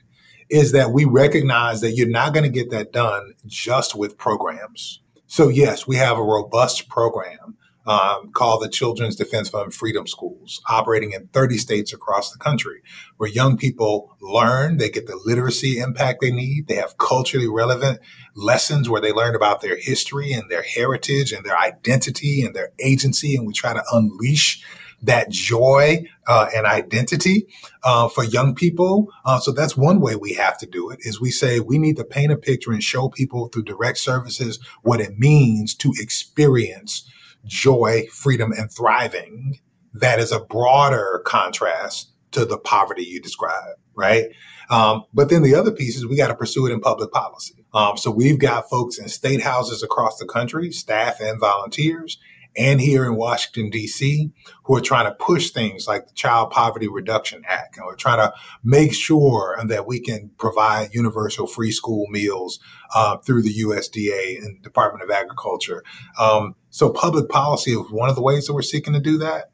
[0.50, 5.02] is that we recognize that you're not going to get that done just with programs.
[5.28, 10.62] So, yes, we have a robust program um, called the Children's Defense Fund Freedom Schools,
[10.68, 12.82] operating in 30 states across the country,
[13.18, 18.00] where young people learn, they get the literacy impact they need, they have culturally relevant
[18.36, 22.72] lessons where they learn about their history and their heritage and their identity and their
[22.80, 24.64] agency, and we try to unleash
[25.06, 27.48] that joy uh, and identity
[27.84, 29.12] uh, for young people.
[29.26, 31.98] Uh, so that's one way we have to do it is we say we need
[31.98, 37.10] to paint a picture and show people through direct services what it means to experience
[37.46, 39.60] joy, freedom, and thriving.
[39.94, 44.26] That is a broader contrast to the poverty you describe, right?
[44.70, 47.66] Um, but then the other piece is we got to pursue it in public policy.
[47.74, 52.18] Um, so we've got folks in state houses across the country, staff and volunteers,
[52.58, 54.32] and here in Washington, D.C.,
[54.64, 57.78] who are trying to push things like the Child Poverty Reduction Act.
[57.78, 62.60] And we're trying to make sure that we can provide universal free school meals
[62.94, 65.84] uh, through the USDA and Department of Agriculture.
[66.20, 69.52] Um, so public policy is one of the ways that we're seeking to do that.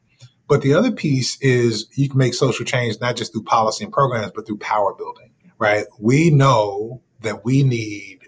[0.48, 3.92] But the other piece is you can make social change not just through policy and
[3.92, 5.86] programs, but through power building, right?
[5.98, 8.21] We know that we need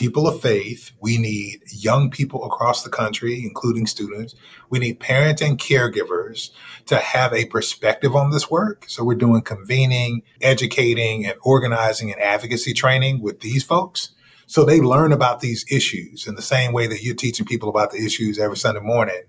[0.00, 0.92] people of faith.
[0.98, 4.34] We need young people across the country, including students.
[4.70, 6.48] We need parents and caregivers
[6.86, 8.86] to have a perspective on this work.
[8.88, 14.12] So we're doing convening, educating, and organizing and advocacy training with these folks.
[14.46, 17.90] So they learn about these issues in the same way that you're teaching people about
[17.90, 19.24] the issues every Sunday morning.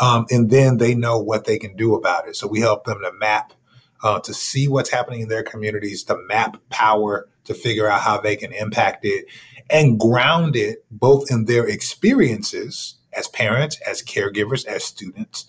[0.00, 2.34] Um, and then they know what they can do about it.
[2.34, 3.52] So we help them to map,
[4.02, 8.20] uh, to see what's happening in their communities, to map power, to figure out how
[8.20, 9.26] they can impact it
[9.70, 15.46] and ground it both in their experiences as parents, as caregivers, as students,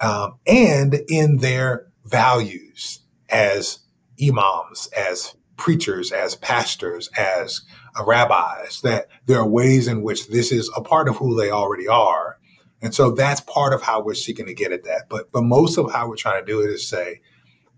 [0.00, 3.78] um, and in their values as
[4.22, 7.62] imams, as preachers, as pastors, as
[8.04, 11.88] rabbis, that there are ways in which this is a part of who they already
[11.88, 12.38] are.
[12.80, 15.04] And so that's part of how we're seeking to get at that.
[15.08, 17.20] But but most of how we're trying to do it is say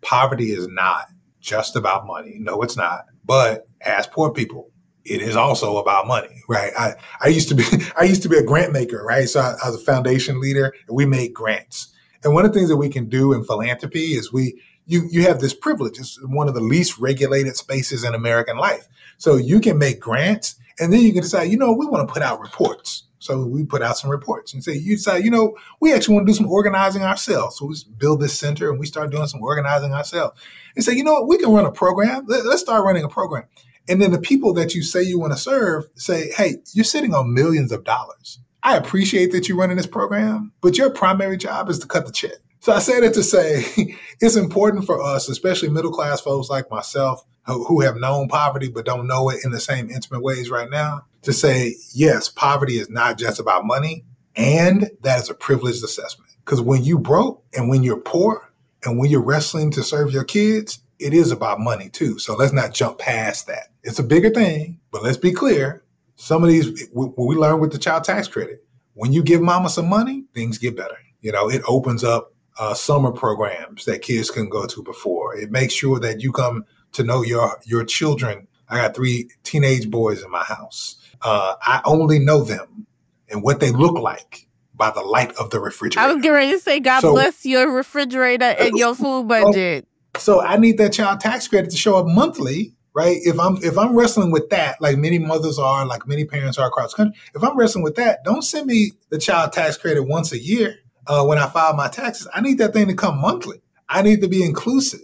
[0.00, 1.08] poverty is not
[1.40, 2.36] just about money.
[2.38, 3.04] No, it's not.
[3.24, 4.70] But as poor people,
[5.04, 6.72] it is also about money, right?
[6.78, 7.64] I, I used to be
[7.98, 9.28] I used to be a grant maker, right?
[9.28, 11.88] So I, I was a foundation leader and we made grants.
[12.22, 15.22] And one of the things that we can do in philanthropy is we you you
[15.22, 15.98] have this privilege.
[15.98, 18.88] It's one of the least regulated spaces in American life.
[19.18, 22.12] So you can make grants and then you can decide, you know, we want to
[22.12, 23.04] put out reports.
[23.18, 26.26] So we put out some reports and say, you decide, you know, we actually want
[26.26, 27.56] to do some organizing ourselves.
[27.56, 30.38] So we build this center and we start doing some organizing ourselves
[30.76, 32.26] and say, you know what, we can run a program.
[32.26, 33.44] Let's start running a program.
[33.88, 37.14] And then the people that you say you want to serve say, hey, you're sitting
[37.14, 38.38] on millions of dollars.
[38.62, 42.12] I appreciate that you're running this program, but your primary job is to cut the
[42.12, 42.36] check.
[42.60, 43.64] So I say that to say
[44.22, 48.86] it's important for us, especially middle class folks like myself, who have known poverty but
[48.86, 52.88] don't know it in the same intimate ways right now, to say, yes, poverty is
[52.88, 56.30] not just about money, and that is a privileged assessment.
[56.42, 58.50] Because when you broke and when you're poor
[58.82, 62.18] and when you're wrestling to serve your kids, it is about money too.
[62.18, 63.68] So let's not jump past that.
[63.82, 65.82] It's a bigger thing, but let's be clear.
[66.16, 69.68] Some of these, what we learned with the child tax credit, when you give mama
[69.68, 70.96] some money, things get better.
[71.20, 75.34] You know, it opens up uh, summer programs that kids can go to before.
[75.34, 78.46] It makes sure that you come to know your your children.
[78.68, 80.96] I got three teenage boys in my house.
[81.20, 82.86] Uh, I only know them
[83.28, 86.08] and what they look like by the light of the refrigerator.
[86.08, 89.86] I was getting ready to say, God so, bless your refrigerator and your food budget.
[90.18, 93.18] So I need that child tax credit to show up monthly, right?
[93.22, 96.68] If I'm if I'm wrestling with that, like many mothers are, like many parents are
[96.68, 100.02] across the country, if I'm wrestling with that, don't send me the child tax credit
[100.02, 102.28] once a year uh, when I file my taxes.
[102.32, 103.60] I need that thing to come monthly.
[103.88, 105.00] I need to be inclusive.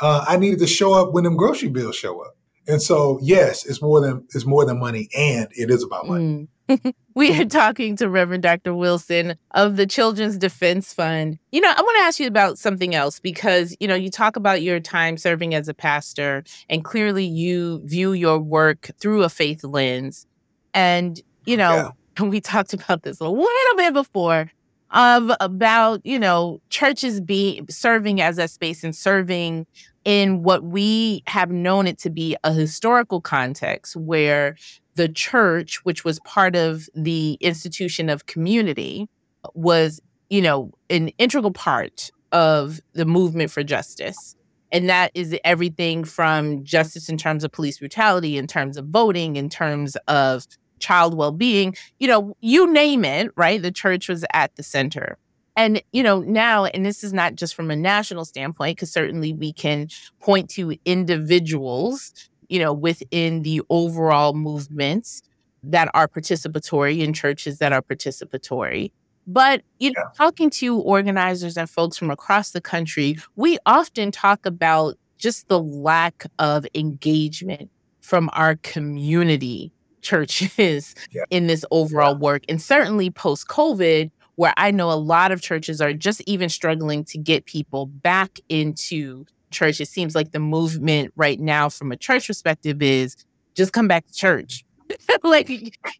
[0.00, 2.36] Uh, I need it to show up when them grocery bills show up.
[2.68, 6.24] And so, yes, it's more than it's more than money, and it is about money.
[6.68, 6.94] Mm.
[7.14, 8.74] we are talking to Reverend Dr.
[8.74, 11.38] Wilson of the Children's Defense Fund.
[11.50, 14.36] You know, I want to ask you about something else because, you know, you talk
[14.36, 19.28] about your time serving as a pastor, and clearly you view your work through a
[19.28, 20.26] faith lens.
[20.74, 22.24] And, you know, yeah.
[22.28, 24.50] we talked about this a little bit before
[24.92, 29.66] of about, you know, churches being serving as a space and serving
[30.04, 34.56] in what we have known it to be a historical context where
[34.94, 39.08] the church, which was part of the institution of community,
[39.54, 44.36] was, you know, an integral part of the movement for justice.
[44.70, 49.36] And that is everything from justice in terms of police brutality, in terms of voting,
[49.36, 50.46] in terms of
[50.78, 53.62] child well being, you know, you name it, right?
[53.62, 55.16] The church was at the center.
[55.56, 59.32] And, you know, now, and this is not just from a national standpoint, because certainly
[59.32, 59.88] we can
[60.20, 65.22] point to individuals you know, within the overall movements
[65.62, 68.92] that are participatory in churches that are participatory.
[69.26, 70.10] But you know, yeah.
[70.14, 75.58] talking to organizers and folks from across the country, we often talk about just the
[75.62, 77.70] lack of engagement
[78.02, 81.22] from our community churches yeah.
[81.30, 82.42] in this overall work.
[82.50, 87.04] And certainly post COVID, where I know a lot of churches are just even struggling
[87.04, 89.80] to get people back into church.
[89.80, 93.16] It seems like the movement right now, from a church perspective, is
[93.54, 94.64] just come back to church.
[95.22, 95.46] like,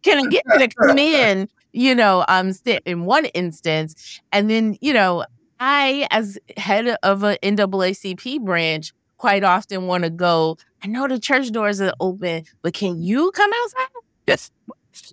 [0.03, 1.49] can I get you to come in?
[1.71, 2.51] You know, um,
[2.85, 5.25] in one instance, and then you know,
[5.59, 10.57] I, as head of an NAACP branch, quite often want to go.
[10.83, 13.87] I know the church doors are open, but can you come outside?
[14.27, 14.51] Yes.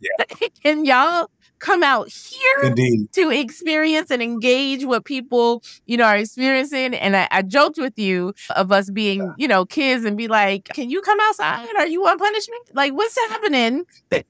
[0.03, 0.27] Yeah.
[0.63, 1.31] can y'all
[1.61, 3.13] come out here Indeed.
[3.13, 6.95] to experience and engage what people, you know, are experiencing.
[6.95, 9.33] And I, I joked with you of us being, yeah.
[9.39, 11.69] you know, kids and be like, can you come outside?
[11.77, 12.71] Are you on punishment?
[12.75, 13.85] Like, what's happening?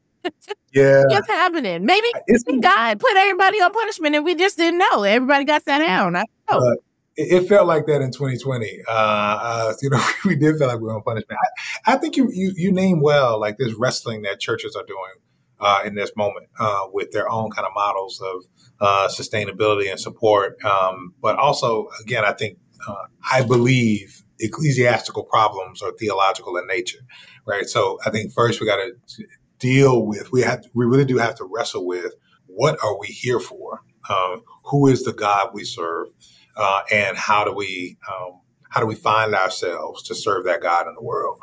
[0.73, 1.05] Yeah.
[1.09, 1.87] What's happening?
[1.87, 5.03] Maybe it's, God put everybody on punishment and we just didn't know.
[5.03, 6.15] Everybody got sat down.
[6.15, 6.59] I know.
[6.59, 6.75] Uh,
[7.17, 8.83] it, it, felt like that in 2020.
[8.87, 11.39] Uh, uh, you know, we did feel like we were on punishment.
[11.87, 15.15] I, I think you, you, you name well, like this wrestling that churches are doing
[15.61, 18.45] uh, in this moment uh, with their own kind of models of
[18.81, 20.63] uh, sustainability and support.
[20.65, 22.59] Um, but also, again, I think
[22.89, 27.01] uh, I believe ecclesiastical problems are theological in nature,
[27.47, 27.67] right?
[27.67, 29.27] So I think first we got to
[29.59, 32.15] deal with we have we really do have to wrestle with
[32.47, 33.83] what are we here for?
[34.09, 36.09] Um, who is the God we serve,
[36.57, 38.40] uh, and how do we um,
[38.71, 41.39] how do we find ourselves to serve that God in the world?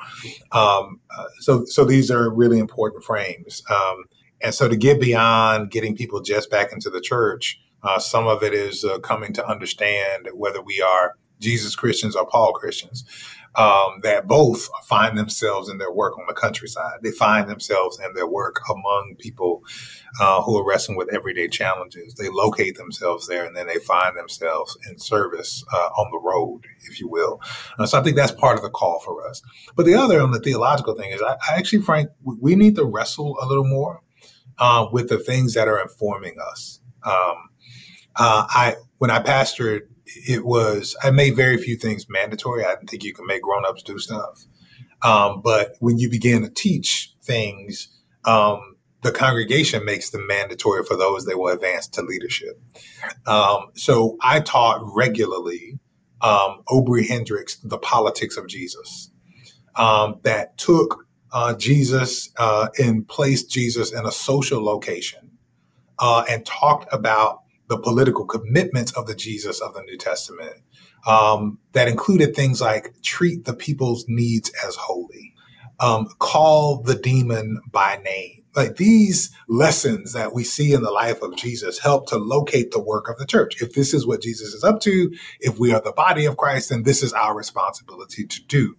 [0.51, 3.61] Um, uh, so, so these are really important frames.
[3.69, 4.05] Um,
[4.41, 8.43] and so to get beyond getting people just back into the church, uh, some of
[8.43, 13.03] it is uh, coming to understand whether we are Jesus Christians or Paul Christians,
[13.57, 16.99] um, that both find themselves in their work on the countryside.
[17.01, 19.63] They find themselves in their work among people
[20.21, 22.13] uh, who are wrestling with everyday challenges.
[22.13, 26.61] They locate themselves there and then they find themselves in service uh, on the road,
[26.87, 27.41] if you will.
[27.79, 29.41] Uh, so I think that's part of the call for us.
[29.75, 32.85] But the other on the theological thing is I, I actually, Frank, we need to
[32.85, 34.01] wrestle a little more
[34.59, 36.79] uh, with the things that are informing us.
[37.03, 37.49] Um,
[38.19, 39.81] uh, I when I pastored
[40.27, 42.65] it was I made very few things mandatory.
[42.65, 44.45] I think you can make grown-ups do stuff.
[45.03, 47.89] Um, but when you begin to teach things,
[48.25, 52.59] um, the congregation makes them mandatory for those that will advance to leadership.
[53.25, 55.79] Um, so I taught regularly
[56.21, 59.11] um, Obery Hendricks, The Politics of Jesus,
[59.75, 65.31] um, that took uh, Jesus uh, and placed Jesus in a social location
[65.99, 70.53] uh, and talked about the political commitments of the Jesus of the New Testament
[71.05, 75.33] um, that included things like treat the people's needs as holy,
[75.79, 78.43] um, call the demon by name.
[78.55, 82.81] Like these lessons that we see in the life of Jesus help to locate the
[82.81, 83.61] work of the church.
[83.61, 86.69] If this is what Jesus is up to, if we are the body of Christ,
[86.69, 88.75] then this is our responsibility to do.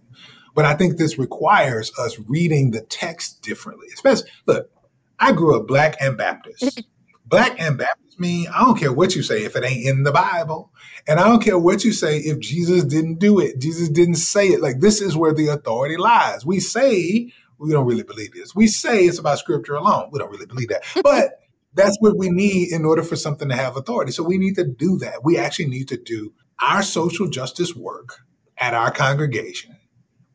[0.53, 3.87] But I think this requires us reading the text differently.
[3.93, 4.69] Especially, look,
[5.17, 6.81] I grew up black and Baptist.
[7.29, 10.11] black and Baptist mean I don't care what you say if it ain't in the
[10.11, 10.71] Bible.
[11.07, 13.59] And I don't care what you say if Jesus didn't do it.
[13.59, 14.61] Jesus didn't say it.
[14.61, 16.45] Like this is where the authority lies.
[16.45, 18.55] We say we don't really believe this.
[18.55, 20.09] We say it's about scripture alone.
[20.11, 20.83] We don't really believe that.
[21.03, 21.39] But
[21.73, 24.11] that's what we need in order for something to have authority.
[24.11, 25.23] So we need to do that.
[25.23, 28.19] We actually need to do our social justice work
[28.57, 29.77] at our congregation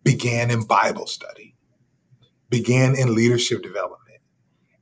[0.04, 1.56] began in Bible study,
[2.50, 4.03] began in leadership development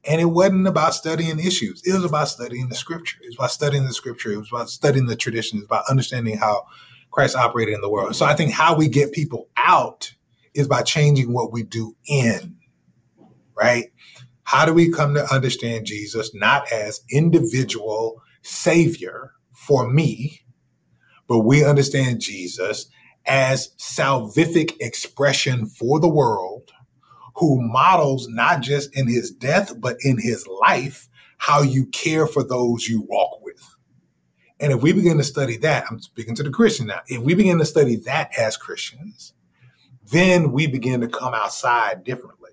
[0.04, 1.82] and it wasn't about studying issues.
[1.84, 3.18] It was about studying the scripture.
[3.22, 4.32] It was about studying the scripture.
[4.32, 5.58] It was about studying the tradition.
[5.58, 6.64] It was about understanding how
[7.10, 8.16] Christ operated in the world.
[8.16, 10.14] So I think how we get people out
[10.54, 12.56] is by changing what we do in,
[13.56, 13.92] right?
[14.42, 20.40] How do we come to understand Jesus not as individual savior for me,
[21.28, 22.86] but we understand Jesus
[23.24, 26.61] as salvific expression for the world
[27.42, 32.44] who models not just in his death, but in his life, how you care for
[32.44, 33.60] those you walk with.
[34.60, 37.34] And if we begin to study that, I'm speaking to the Christian now, if we
[37.34, 39.34] begin to study that as Christians,
[40.12, 42.52] then we begin to come outside differently.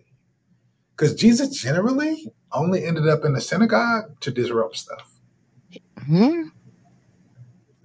[0.96, 5.20] Because Jesus generally only ended up in the synagogue to disrupt stuff.
[6.00, 6.48] Mm-hmm.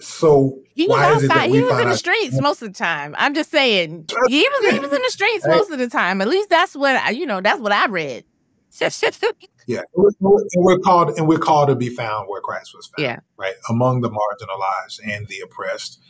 [0.04, 1.50] So he was outside.
[1.50, 3.14] He was in the streets most of the time.
[3.18, 6.20] I'm just saying he was he was in the streets most of the time.
[6.20, 7.40] At least that's what I, you know.
[7.40, 8.24] That's what I read.
[9.66, 13.04] yeah, and we're called and we're called to be found where Christ was found.
[13.04, 16.00] Yeah, right among the marginalized and the oppressed.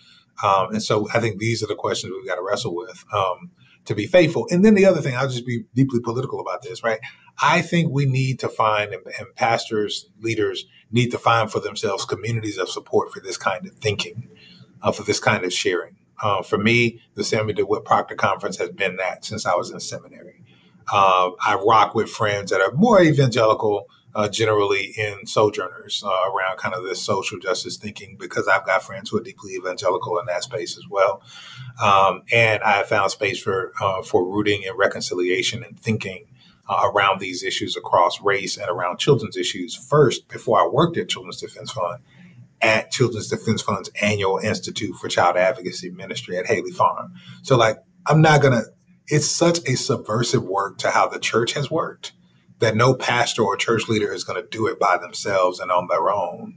[0.42, 3.50] Um, and so I think these are the questions we've got to wrestle with um,
[3.84, 4.46] to be faithful.
[4.50, 7.00] And then the other thing, I'll just be deeply political about this, right?
[7.42, 12.04] I think we need to find, and, and pastors, leaders need to find for themselves
[12.04, 14.28] communities of support for this kind of thinking
[14.82, 15.96] uh, for this kind of sharing.
[16.22, 19.80] Uh, for me, the Samuel DeWitt Proctor Conference has been that since I was in
[19.80, 20.42] seminary.
[20.92, 26.56] Uh, I rock with friends that are more evangelical uh, generally in sojourners uh, around
[26.58, 30.26] kind of this social justice thinking because I've got friends who are deeply evangelical in
[30.26, 31.22] that space as well.
[31.82, 36.26] Um, and I found space for, uh, for rooting and reconciliation and thinking
[36.68, 41.08] uh, around these issues across race and around children's issues first before I worked at
[41.08, 42.02] Children's Defense Fund
[42.62, 47.12] at Children's Defense Fund's annual Institute for Child Advocacy Ministry at Haley Farm.
[47.42, 48.62] So, like, I'm not to,
[49.06, 52.12] it's such a subversive work to how the church has worked
[52.60, 55.86] that no pastor or church leader is going to do it by themselves and on
[55.88, 56.56] their own.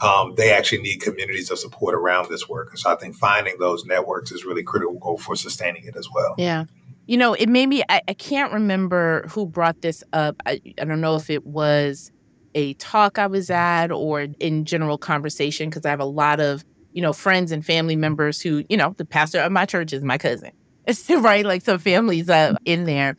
[0.00, 2.70] Um, they actually need communities of support around this work.
[2.70, 6.34] And so I think finding those networks is really critical for sustaining it as well.
[6.38, 6.66] Yeah.
[7.06, 10.36] You know, it made me, I, I can't remember who brought this up.
[10.46, 12.12] I, I don't know if it was
[12.54, 16.64] a talk I was at or in general conversation, because I have a lot of,
[16.92, 20.04] you know, friends and family members who, you know, the pastor of my church is
[20.04, 20.52] my cousin.
[20.86, 21.44] It's right?
[21.44, 23.16] Like some families uh, in there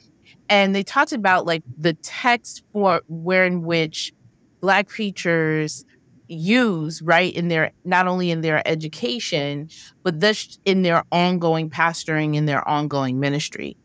[0.49, 4.11] and they talked about like the text for where in which
[4.59, 5.85] black preachers
[6.27, 9.69] use right in their not only in their education
[10.03, 13.75] but this in their ongoing pastoring in their ongoing ministry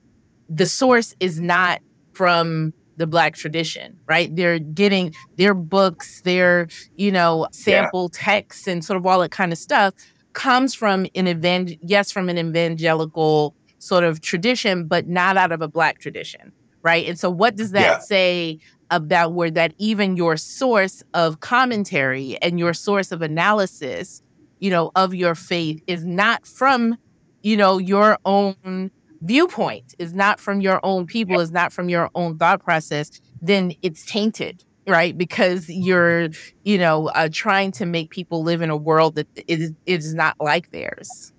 [0.49, 1.81] the source is not
[2.13, 8.25] from the black tradition right they're getting their books their you know sample yeah.
[8.25, 9.95] texts and sort of all that kind of stuff
[10.35, 13.55] comes from an event yes from an evangelical
[13.85, 17.07] sort of tradition, but not out of a black tradition, right?
[17.07, 17.99] And so, what does that yeah.
[17.99, 18.59] say
[18.91, 24.23] about where that even your source of commentary and your source of analysis,
[24.59, 26.97] you know, of your faith is not from,
[27.43, 28.91] you know, your own
[29.23, 33.73] viewpoint, is not from your own people, is not from your own thought process, then
[33.83, 36.29] it's tainted right because you're
[36.65, 40.37] you know uh, trying to make people live in a world that is is not
[40.41, 41.33] like theirs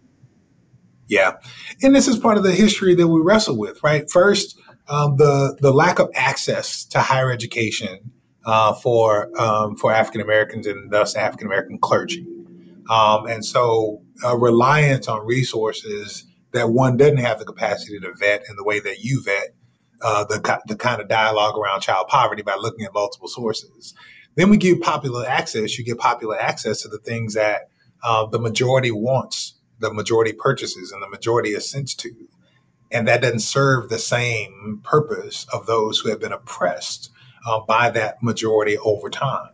[1.08, 1.34] yeah.
[1.82, 4.10] And this is part of the history that we wrestle with, right?
[4.10, 8.12] First, um, the, the lack of access to higher education
[8.46, 12.26] uh, for, um, for African Americans and thus African American clergy.
[12.90, 18.44] Um, and so a reliance on resources that one doesn't have the capacity to vet
[18.50, 19.56] in the way that you vet
[20.02, 23.94] uh, the, the kind of dialogue around child poverty by looking at multiple sources.
[24.36, 25.78] Then we give popular access.
[25.78, 27.70] You get popular access to the things that
[28.04, 32.14] uh, the majority wants the majority purchases and the majority assents to.
[32.92, 37.12] And that doesn't serve the same purpose of those who have been oppressed
[37.46, 39.50] uh, by that majority over time.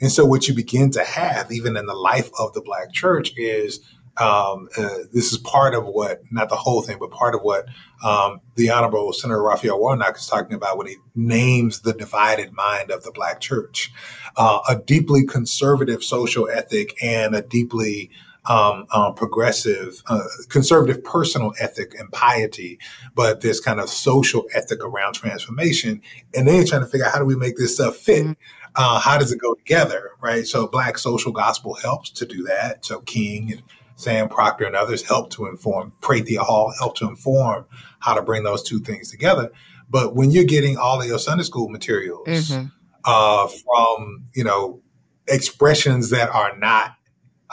[0.00, 3.32] And so, what you begin to have, even in the life of the Black church,
[3.36, 3.80] is
[4.16, 7.66] um, uh, this is part of what, not the whole thing, but part of what
[8.04, 12.90] um, the Honorable Senator Raphael Warnock is talking about when he names the divided mind
[12.90, 13.92] of the Black church.
[14.36, 18.10] Uh, a deeply conservative social ethic and a deeply
[18.46, 22.78] um, um, progressive, uh, conservative personal ethic and piety,
[23.14, 26.02] but this kind of social ethic around transformation.
[26.34, 28.24] And then trying to figure out how do we make this stuff fit?
[28.24, 28.32] Mm-hmm.
[28.76, 30.46] Uh, how does it go together, right?
[30.46, 32.84] So Black social gospel helps to do that.
[32.84, 33.62] So King and
[33.96, 37.66] Sam Proctor and others help to inform, Prathia Hall help to inform
[38.00, 39.52] how to bring those two things together.
[39.88, 42.66] But when you're getting all of your Sunday school materials mm-hmm.
[43.04, 44.80] uh, from, you know,
[45.28, 46.96] expressions that are not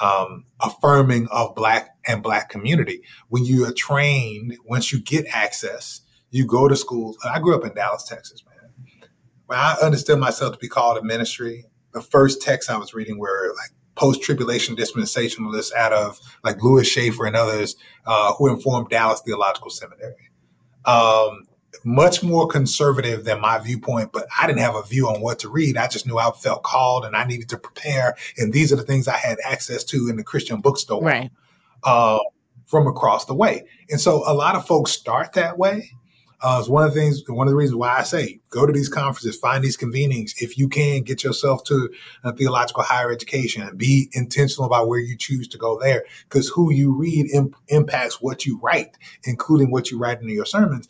[0.02, 3.02] um, affirming of black and black community.
[3.30, 7.18] When you are trained, once you get access, you go to schools.
[7.24, 8.72] I grew up in Dallas, Texas, man.
[9.46, 13.20] When I understood myself to be called a ministry, the first texts I was reading
[13.20, 17.76] were like post tribulation dispensationalists out of like Lewis Chafer and others
[18.06, 20.30] uh, who informed Dallas Theological Seminary.
[20.86, 21.48] Um,
[21.84, 25.50] much more conservative than my viewpoint, but I didn't have a view on what to
[25.50, 25.78] read.
[25.78, 28.16] I just knew I felt called and I needed to prepare.
[28.38, 31.32] And these are the things I had access to in the Christian bookstore right.
[31.84, 32.20] uh,
[32.66, 33.66] from across the way.
[33.90, 35.92] And so a lot of folks start that way.
[36.44, 38.74] Uh, it's one of the things, one of the reasons why I say go to
[38.74, 40.42] these conferences, find these convenings.
[40.42, 41.90] If you can, get yourself to
[42.24, 46.50] a theological higher education and be intentional about where you choose to go there, because
[46.50, 50.88] who you read imp- impacts what you write, including what you write into your sermons.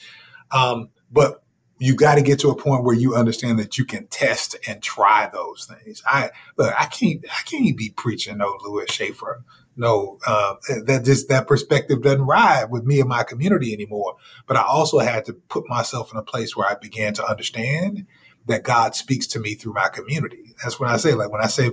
[0.51, 1.43] Um, but
[1.79, 4.83] you got to get to a point where you understand that you can test and
[4.83, 6.03] try those things.
[6.05, 9.43] I look, I can't, I can't be preaching no Lewis Chafer.
[9.75, 14.15] No, uh, that just that perspective doesn't ride with me and my community anymore.
[14.45, 18.05] But I also had to put myself in a place where I began to understand
[18.45, 20.53] that God speaks to me through my community.
[20.61, 21.71] That's when I say, like when I say,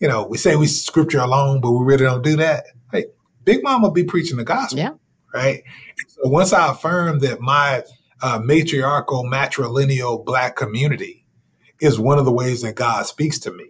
[0.00, 2.66] you know, we say we scripture alone, but we really don't do that.
[2.92, 3.06] Hey,
[3.44, 4.90] Big Mama be preaching the gospel, yeah.
[5.32, 5.62] right?
[6.08, 7.84] So once I affirm that my
[8.22, 11.26] uh, matriarchal, matrilineal black community
[11.80, 13.66] is one of the ways that God speaks to me.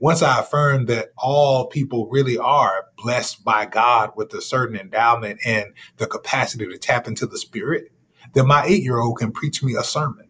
[0.00, 5.40] Once I affirm that all people really are blessed by God with a certain endowment
[5.44, 5.66] and
[5.98, 7.92] the capacity to tap into the spirit,
[8.34, 10.26] then my eight year old can preach me a sermon.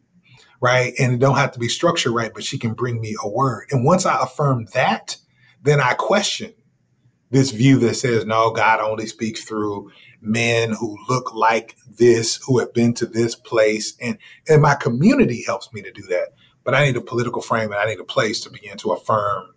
[0.60, 0.94] right?
[0.98, 3.68] And it don't have to be structured right, but she can bring me a word.
[3.72, 5.18] And once I affirm that,
[5.62, 6.54] then I question
[7.30, 9.90] this view that says, no, God only speaks through
[10.20, 13.94] men who look like this, who have been to this place.
[14.00, 16.34] And, and my community helps me to do that.
[16.64, 19.54] But I need a political frame and I need a place to begin to affirm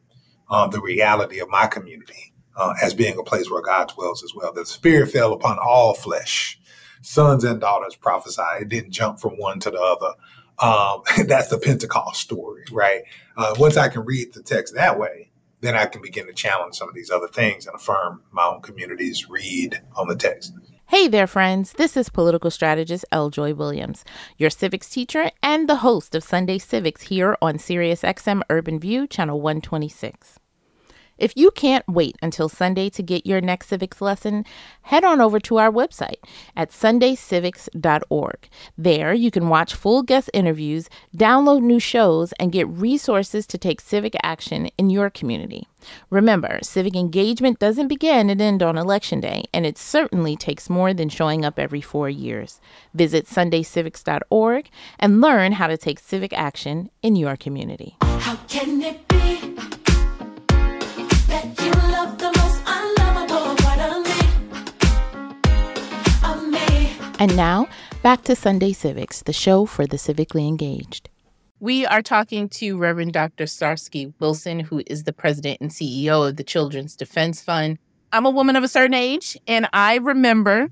[0.50, 4.34] um, the reality of my community uh, as being a place where God dwells as
[4.36, 4.54] well.
[4.54, 6.60] The Spirit fell upon all flesh.
[7.02, 8.62] Sons and daughters prophesied.
[8.62, 10.14] It didn't jump from one to the other.
[10.60, 13.04] Um, that's the Pentecost story, right?
[13.36, 15.31] Uh, once I can read the text that way,
[15.62, 18.62] then I can begin to challenge some of these other things and affirm my own
[18.62, 20.54] community's read on the text.
[20.88, 21.72] Hey there, friends.
[21.74, 23.30] This is political strategist L.
[23.30, 24.04] Joy Williams,
[24.38, 29.40] your civics teacher and the host of Sunday Civics here on SiriusXM Urban View, Channel
[29.40, 30.41] 126.
[31.22, 34.44] If you can't wait until Sunday to get your next civics lesson,
[34.82, 36.16] head on over to our website
[36.58, 38.50] at sundaycivics.org.
[38.76, 43.82] There, you can watch full guest interviews, download new shows, and get resources to take
[43.82, 45.68] civic action in your community.
[46.10, 50.92] Remember, civic engagement doesn't begin and end on Election Day, and it certainly takes more
[50.92, 52.60] than showing up every four years.
[52.96, 57.96] Visit sundaycivics.org and learn how to take civic action in your community.
[58.02, 59.81] How can it be?
[67.22, 67.68] And now,
[68.02, 71.08] back to Sunday Civics, the show for the civically engaged.
[71.60, 73.46] We are talking to Reverend Dr.
[73.46, 77.78] Starsky Wilson, who is the president and CEO of the Children's Defense Fund.
[78.12, 80.72] I'm a woman of a certain age, and I remember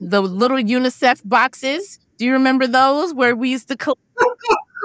[0.00, 2.00] the little UNICEF boxes.
[2.16, 4.00] Do you remember those where we used to collect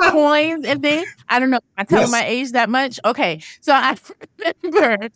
[0.01, 1.07] coins and things?
[1.27, 1.59] I don't know.
[1.77, 2.11] I tell yes.
[2.11, 2.99] my age that much.
[3.05, 3.97] Okay, so I
[4.63, 5.09] remember,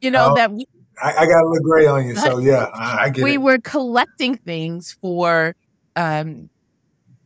[0.00, 0.34] you know, oh.
[0.34, 0.66] that we
[1.02, 3.38] I, I, got a little gray on you, so yeah, I, I get we it.
[3.38, 5.56] were collecting things for
[5.96, 6.48] um,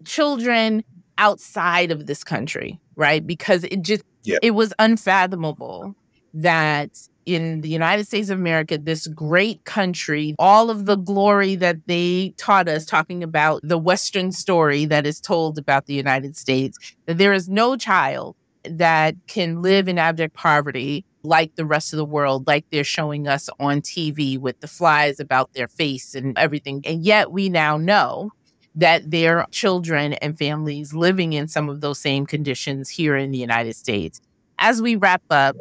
[0.05, 0.85] children
[1.19, 3.27] outside of this country, right?
[3.27, 4.39] Because it just yeah.
[4.43, 5.95] it was unfathomable
[6.35, 6.91] that
[7.27, 12.33] in the United States of America, this great country, all of the glory that they
[12.37, 17.19] taught us, talking about the Western story that is told about the United States, that
[17.19, 22.05] there is no child that can live in abject poverty like the rest of the
[22.05, 26.81] world, like they're showing us on TV with the flies about their face and everything.
[26.87, 28.31] And yet we now know
[28.77, 33.33] that there are children and families living in some of those same conditions here in
[33.33, 34.21] the United States.
[34.59, 35.57] As we wrap up,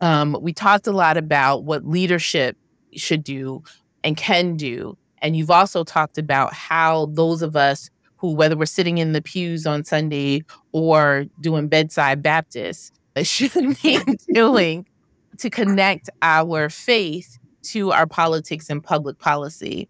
[0.00, 2.56] um, we talked a lot about what leadership
[2.94, 3.62] should do
[4.04, 4.96] and can do.
[5.22, 9.22] And you've also talked about how those of us who, whether we're sitting in the
[9.22, 10.42] pews on Sunday
[10.72, 12.92] or doing bedside Baptist,
[13.22, 13.98] should be
[14.32, 14.86] doing
[15.38, 19.88] to connect our faith to our politics and public policy.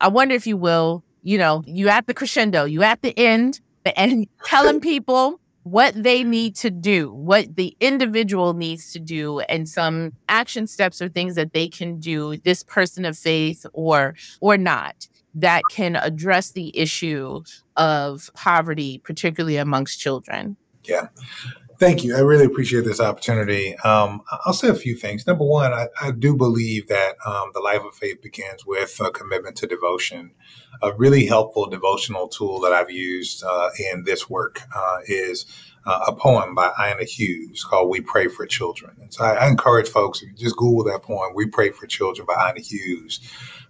[0.00, 3.60] I wonder if you will, you know, you at the crescendo, you at the end,
[3.96, 9.68] and telling people what they need to do, what the individual needs to do, and
[9.68, 14.56] some action steps or things that they can do, this person of faith or or
[14.56, 17.42] not, that can address the issue
[17.76, 20.56] of poverty, particularly amongst children.
[20.84, 21.08] Yeah.
[21.78, 22.16] Thank you.
[22.16, 23.76] I really appreciate this opportunity.
[23.78, 25.26] Um, I'll say a few things.
[25.26, 29.10] Number one, I, I do believe that um, the life of faith begins with a
[29.10, 30.30] commitment to devotion.
[30.82, 35.46] A really helpful devotional tool that I've used uh, in this work uh, is
[35.84, 39.48] uh, a poem by Ina Hughes called "We Pray for Children." And so I, I
[39.48, 43.20] encourage folks to just Google that poem, "We Pray for Children" by Ina Hughes.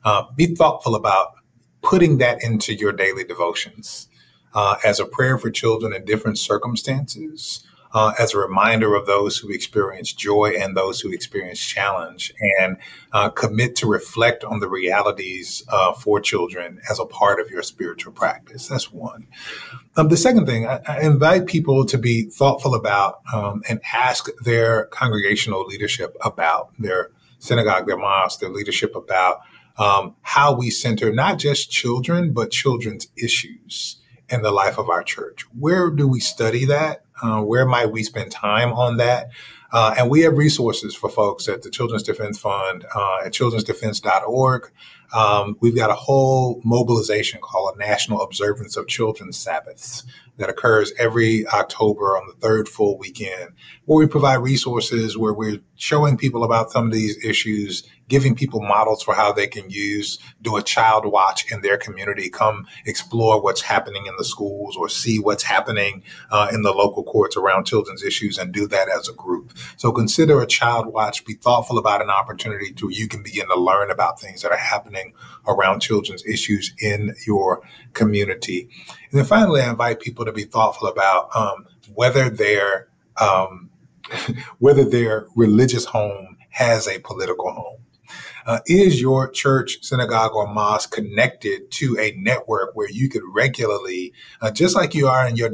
[0.05, 1.33] Uh, be thoughtful about
[1.81, 4.09] putting that into your daily devotions
[4.55, 7.65] uh, as a prayer for children in different circumstances
[7.95, 12.77] uh, as a reminder of those who experience joy and those who experience challenge, and
[13.13, 17.63] uh, commit to reflect on the realities uh, for children as a part of your
[17.63, 18.67] spiritual practice.
[18.67, 19.29] That's one.
[19.97, 24.29] Um, the second thing, I, I, invite people to be thoughtful about um, and ask
[24.43, 29.41] their congregational leadership about their synagogue, their mosque, their leadership about
[29.79, 33.97] um, how we center not just children, but children's issues
[34.29, 35.43] in the life of our church.
[35.59, 37.04] Where do we study that?
[37.23, 39.31] Uh, where might we spend time on that?
[39.73, 44.71] Uh, and we have resources for folks at the Children's Defense Fund uh, at childrensdefense.org.
[45.13, 50.05] Um, we've got a whole mobilization called a National Observance of Children's Sabbaths
[50.37, 53.51] that occurs every October on the third full weekend,
[53.85, 58.61] where we provide resources where we're showing people about some of these issues, giving people
[58.61, 63.41] models for how they can use, do a child watch in their community, come explore
[63.41, 67.65] what's happening in the schools or see what's happening uh, in the local courts around
[67.65, 69.53] children's issues and do that as a group.
[69.77, 73.59] So consider a child watch, be thoughtful about an opportunity to you can begin to
[73.59, 75.15] learn about things that are happening
[75.47, 78.69] around children's issues in your community.
[79.11, 82.89] And then finally, I invite people to be thoughtful about um, whether their
[83.21, 83.71] um,
[84.59, 87.84] whether their religious home has a political home.
[88.47, 94.13] Uh, is your church, synagogue, or mosque connected to a network where you could regularly,
[94.43, 95.49] uh, just like you are in your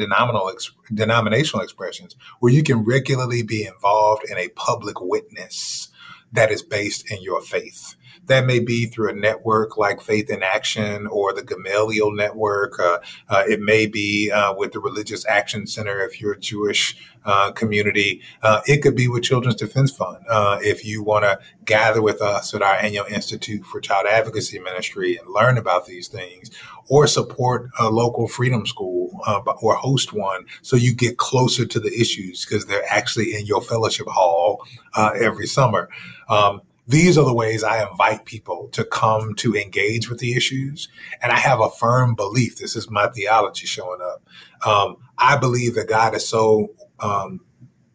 [0.50, 5.88] ex- denominational expressions, where you can regularly be involved in a public witness
[6.32, 7.94] that is based in your faith?
[8.30, 12.78] That may be through a network like Faith in Action or the Gamaliel Network.
[12.78, 16.96] Uh, uh, it may be uh, with the Religious Action Center if you're a Jewish
[17.24, 18.22] uh, community.
[18.40, 22.22] Uh, it could be with Children's Defense Fund uh, if you want to gather with
[22.22, 26.52] us at our annual Institute for Child Advocacy Ministry and learn about these things,
[26.88, 29.10] or support a local freedom school
[29.60, 33.60] or host one so you get closer to the issues because they're actually in your
[33.60, 34.64] fellowship hall
[34.96, 35.88] every summer.
[36.28, 40.88] Um, these are the ways I invite people to come to engage with the issues.
[41.22, 44.26] And I have a firm belief, this is my theology showing up.
[44.66, 47.40] Um, I believe that God has so um,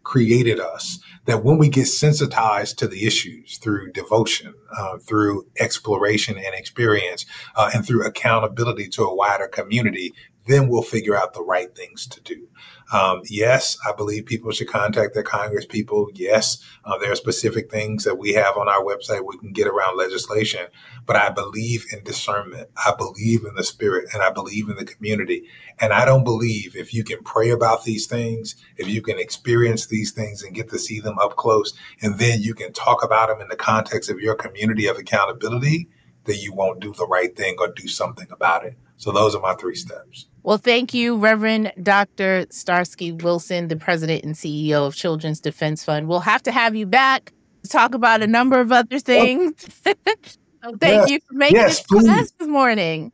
[0.04, 6.38] created us that when we get sensitized to the issues through devotion, uh, through exploration
[6.38, 7.26] and experience,
[7.56, 10.14] uh, and through accountability to a wider community,
[10.48, 12.48] then we'll figure out the right things to do.
[12.94, 16.10] Um, yes, I believe people should contact their Congress people.
[16.14, 19.68] Yes, uh, there are specific things that we have on our website we can get
[19.68, 20.68] around legislation.
[21.06, 22.70] But I believe in discernment.
[22.78, 25.46] I believe in the spirit and I believe in the community.
[25.80, 29.88] And I don't believe if you can pray about these things, if you can experience
[29.88, 33.30] these things and get to see them up close, and then you can talk about
[33.30, 35.90] them in the context of your community of accountability,
[36.26, 38.78] that you won't do the right thing or do something about it.
[38.98, 40.28] So those are my three steps.
[40.44, 42.46] Well, thank you, Reverend Dr.
[42.50, 46.08] Starsky Wilson, the president and CEO of Children's Defense Fund.
[46.08, 47.34] We'll have to have you back
[47.64, 49.54] to talk about a number of other things.
[49.84, 49.94] so
[50.64, 51.10] oh, thank yes.
[51.10, 53.12] you for making yes, it class this morning.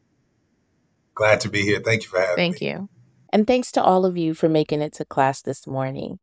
[1.15, 1.79] Glad to be here.
[1.79, 2.67] Thank you for having thank me.
[2.67, 2.89] Thank you.
[3.33, 6.19] And thanks to all of you for making it to class this morning.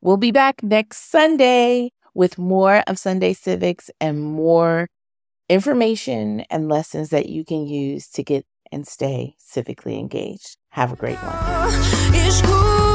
[0.00, 4.88] We'll be back next Sunday with more of Sunday Civics and more
[5.48, 10.56] information and lessons that you can use to get and stay civically engaged.
[10.70, 12.91] Have a great one.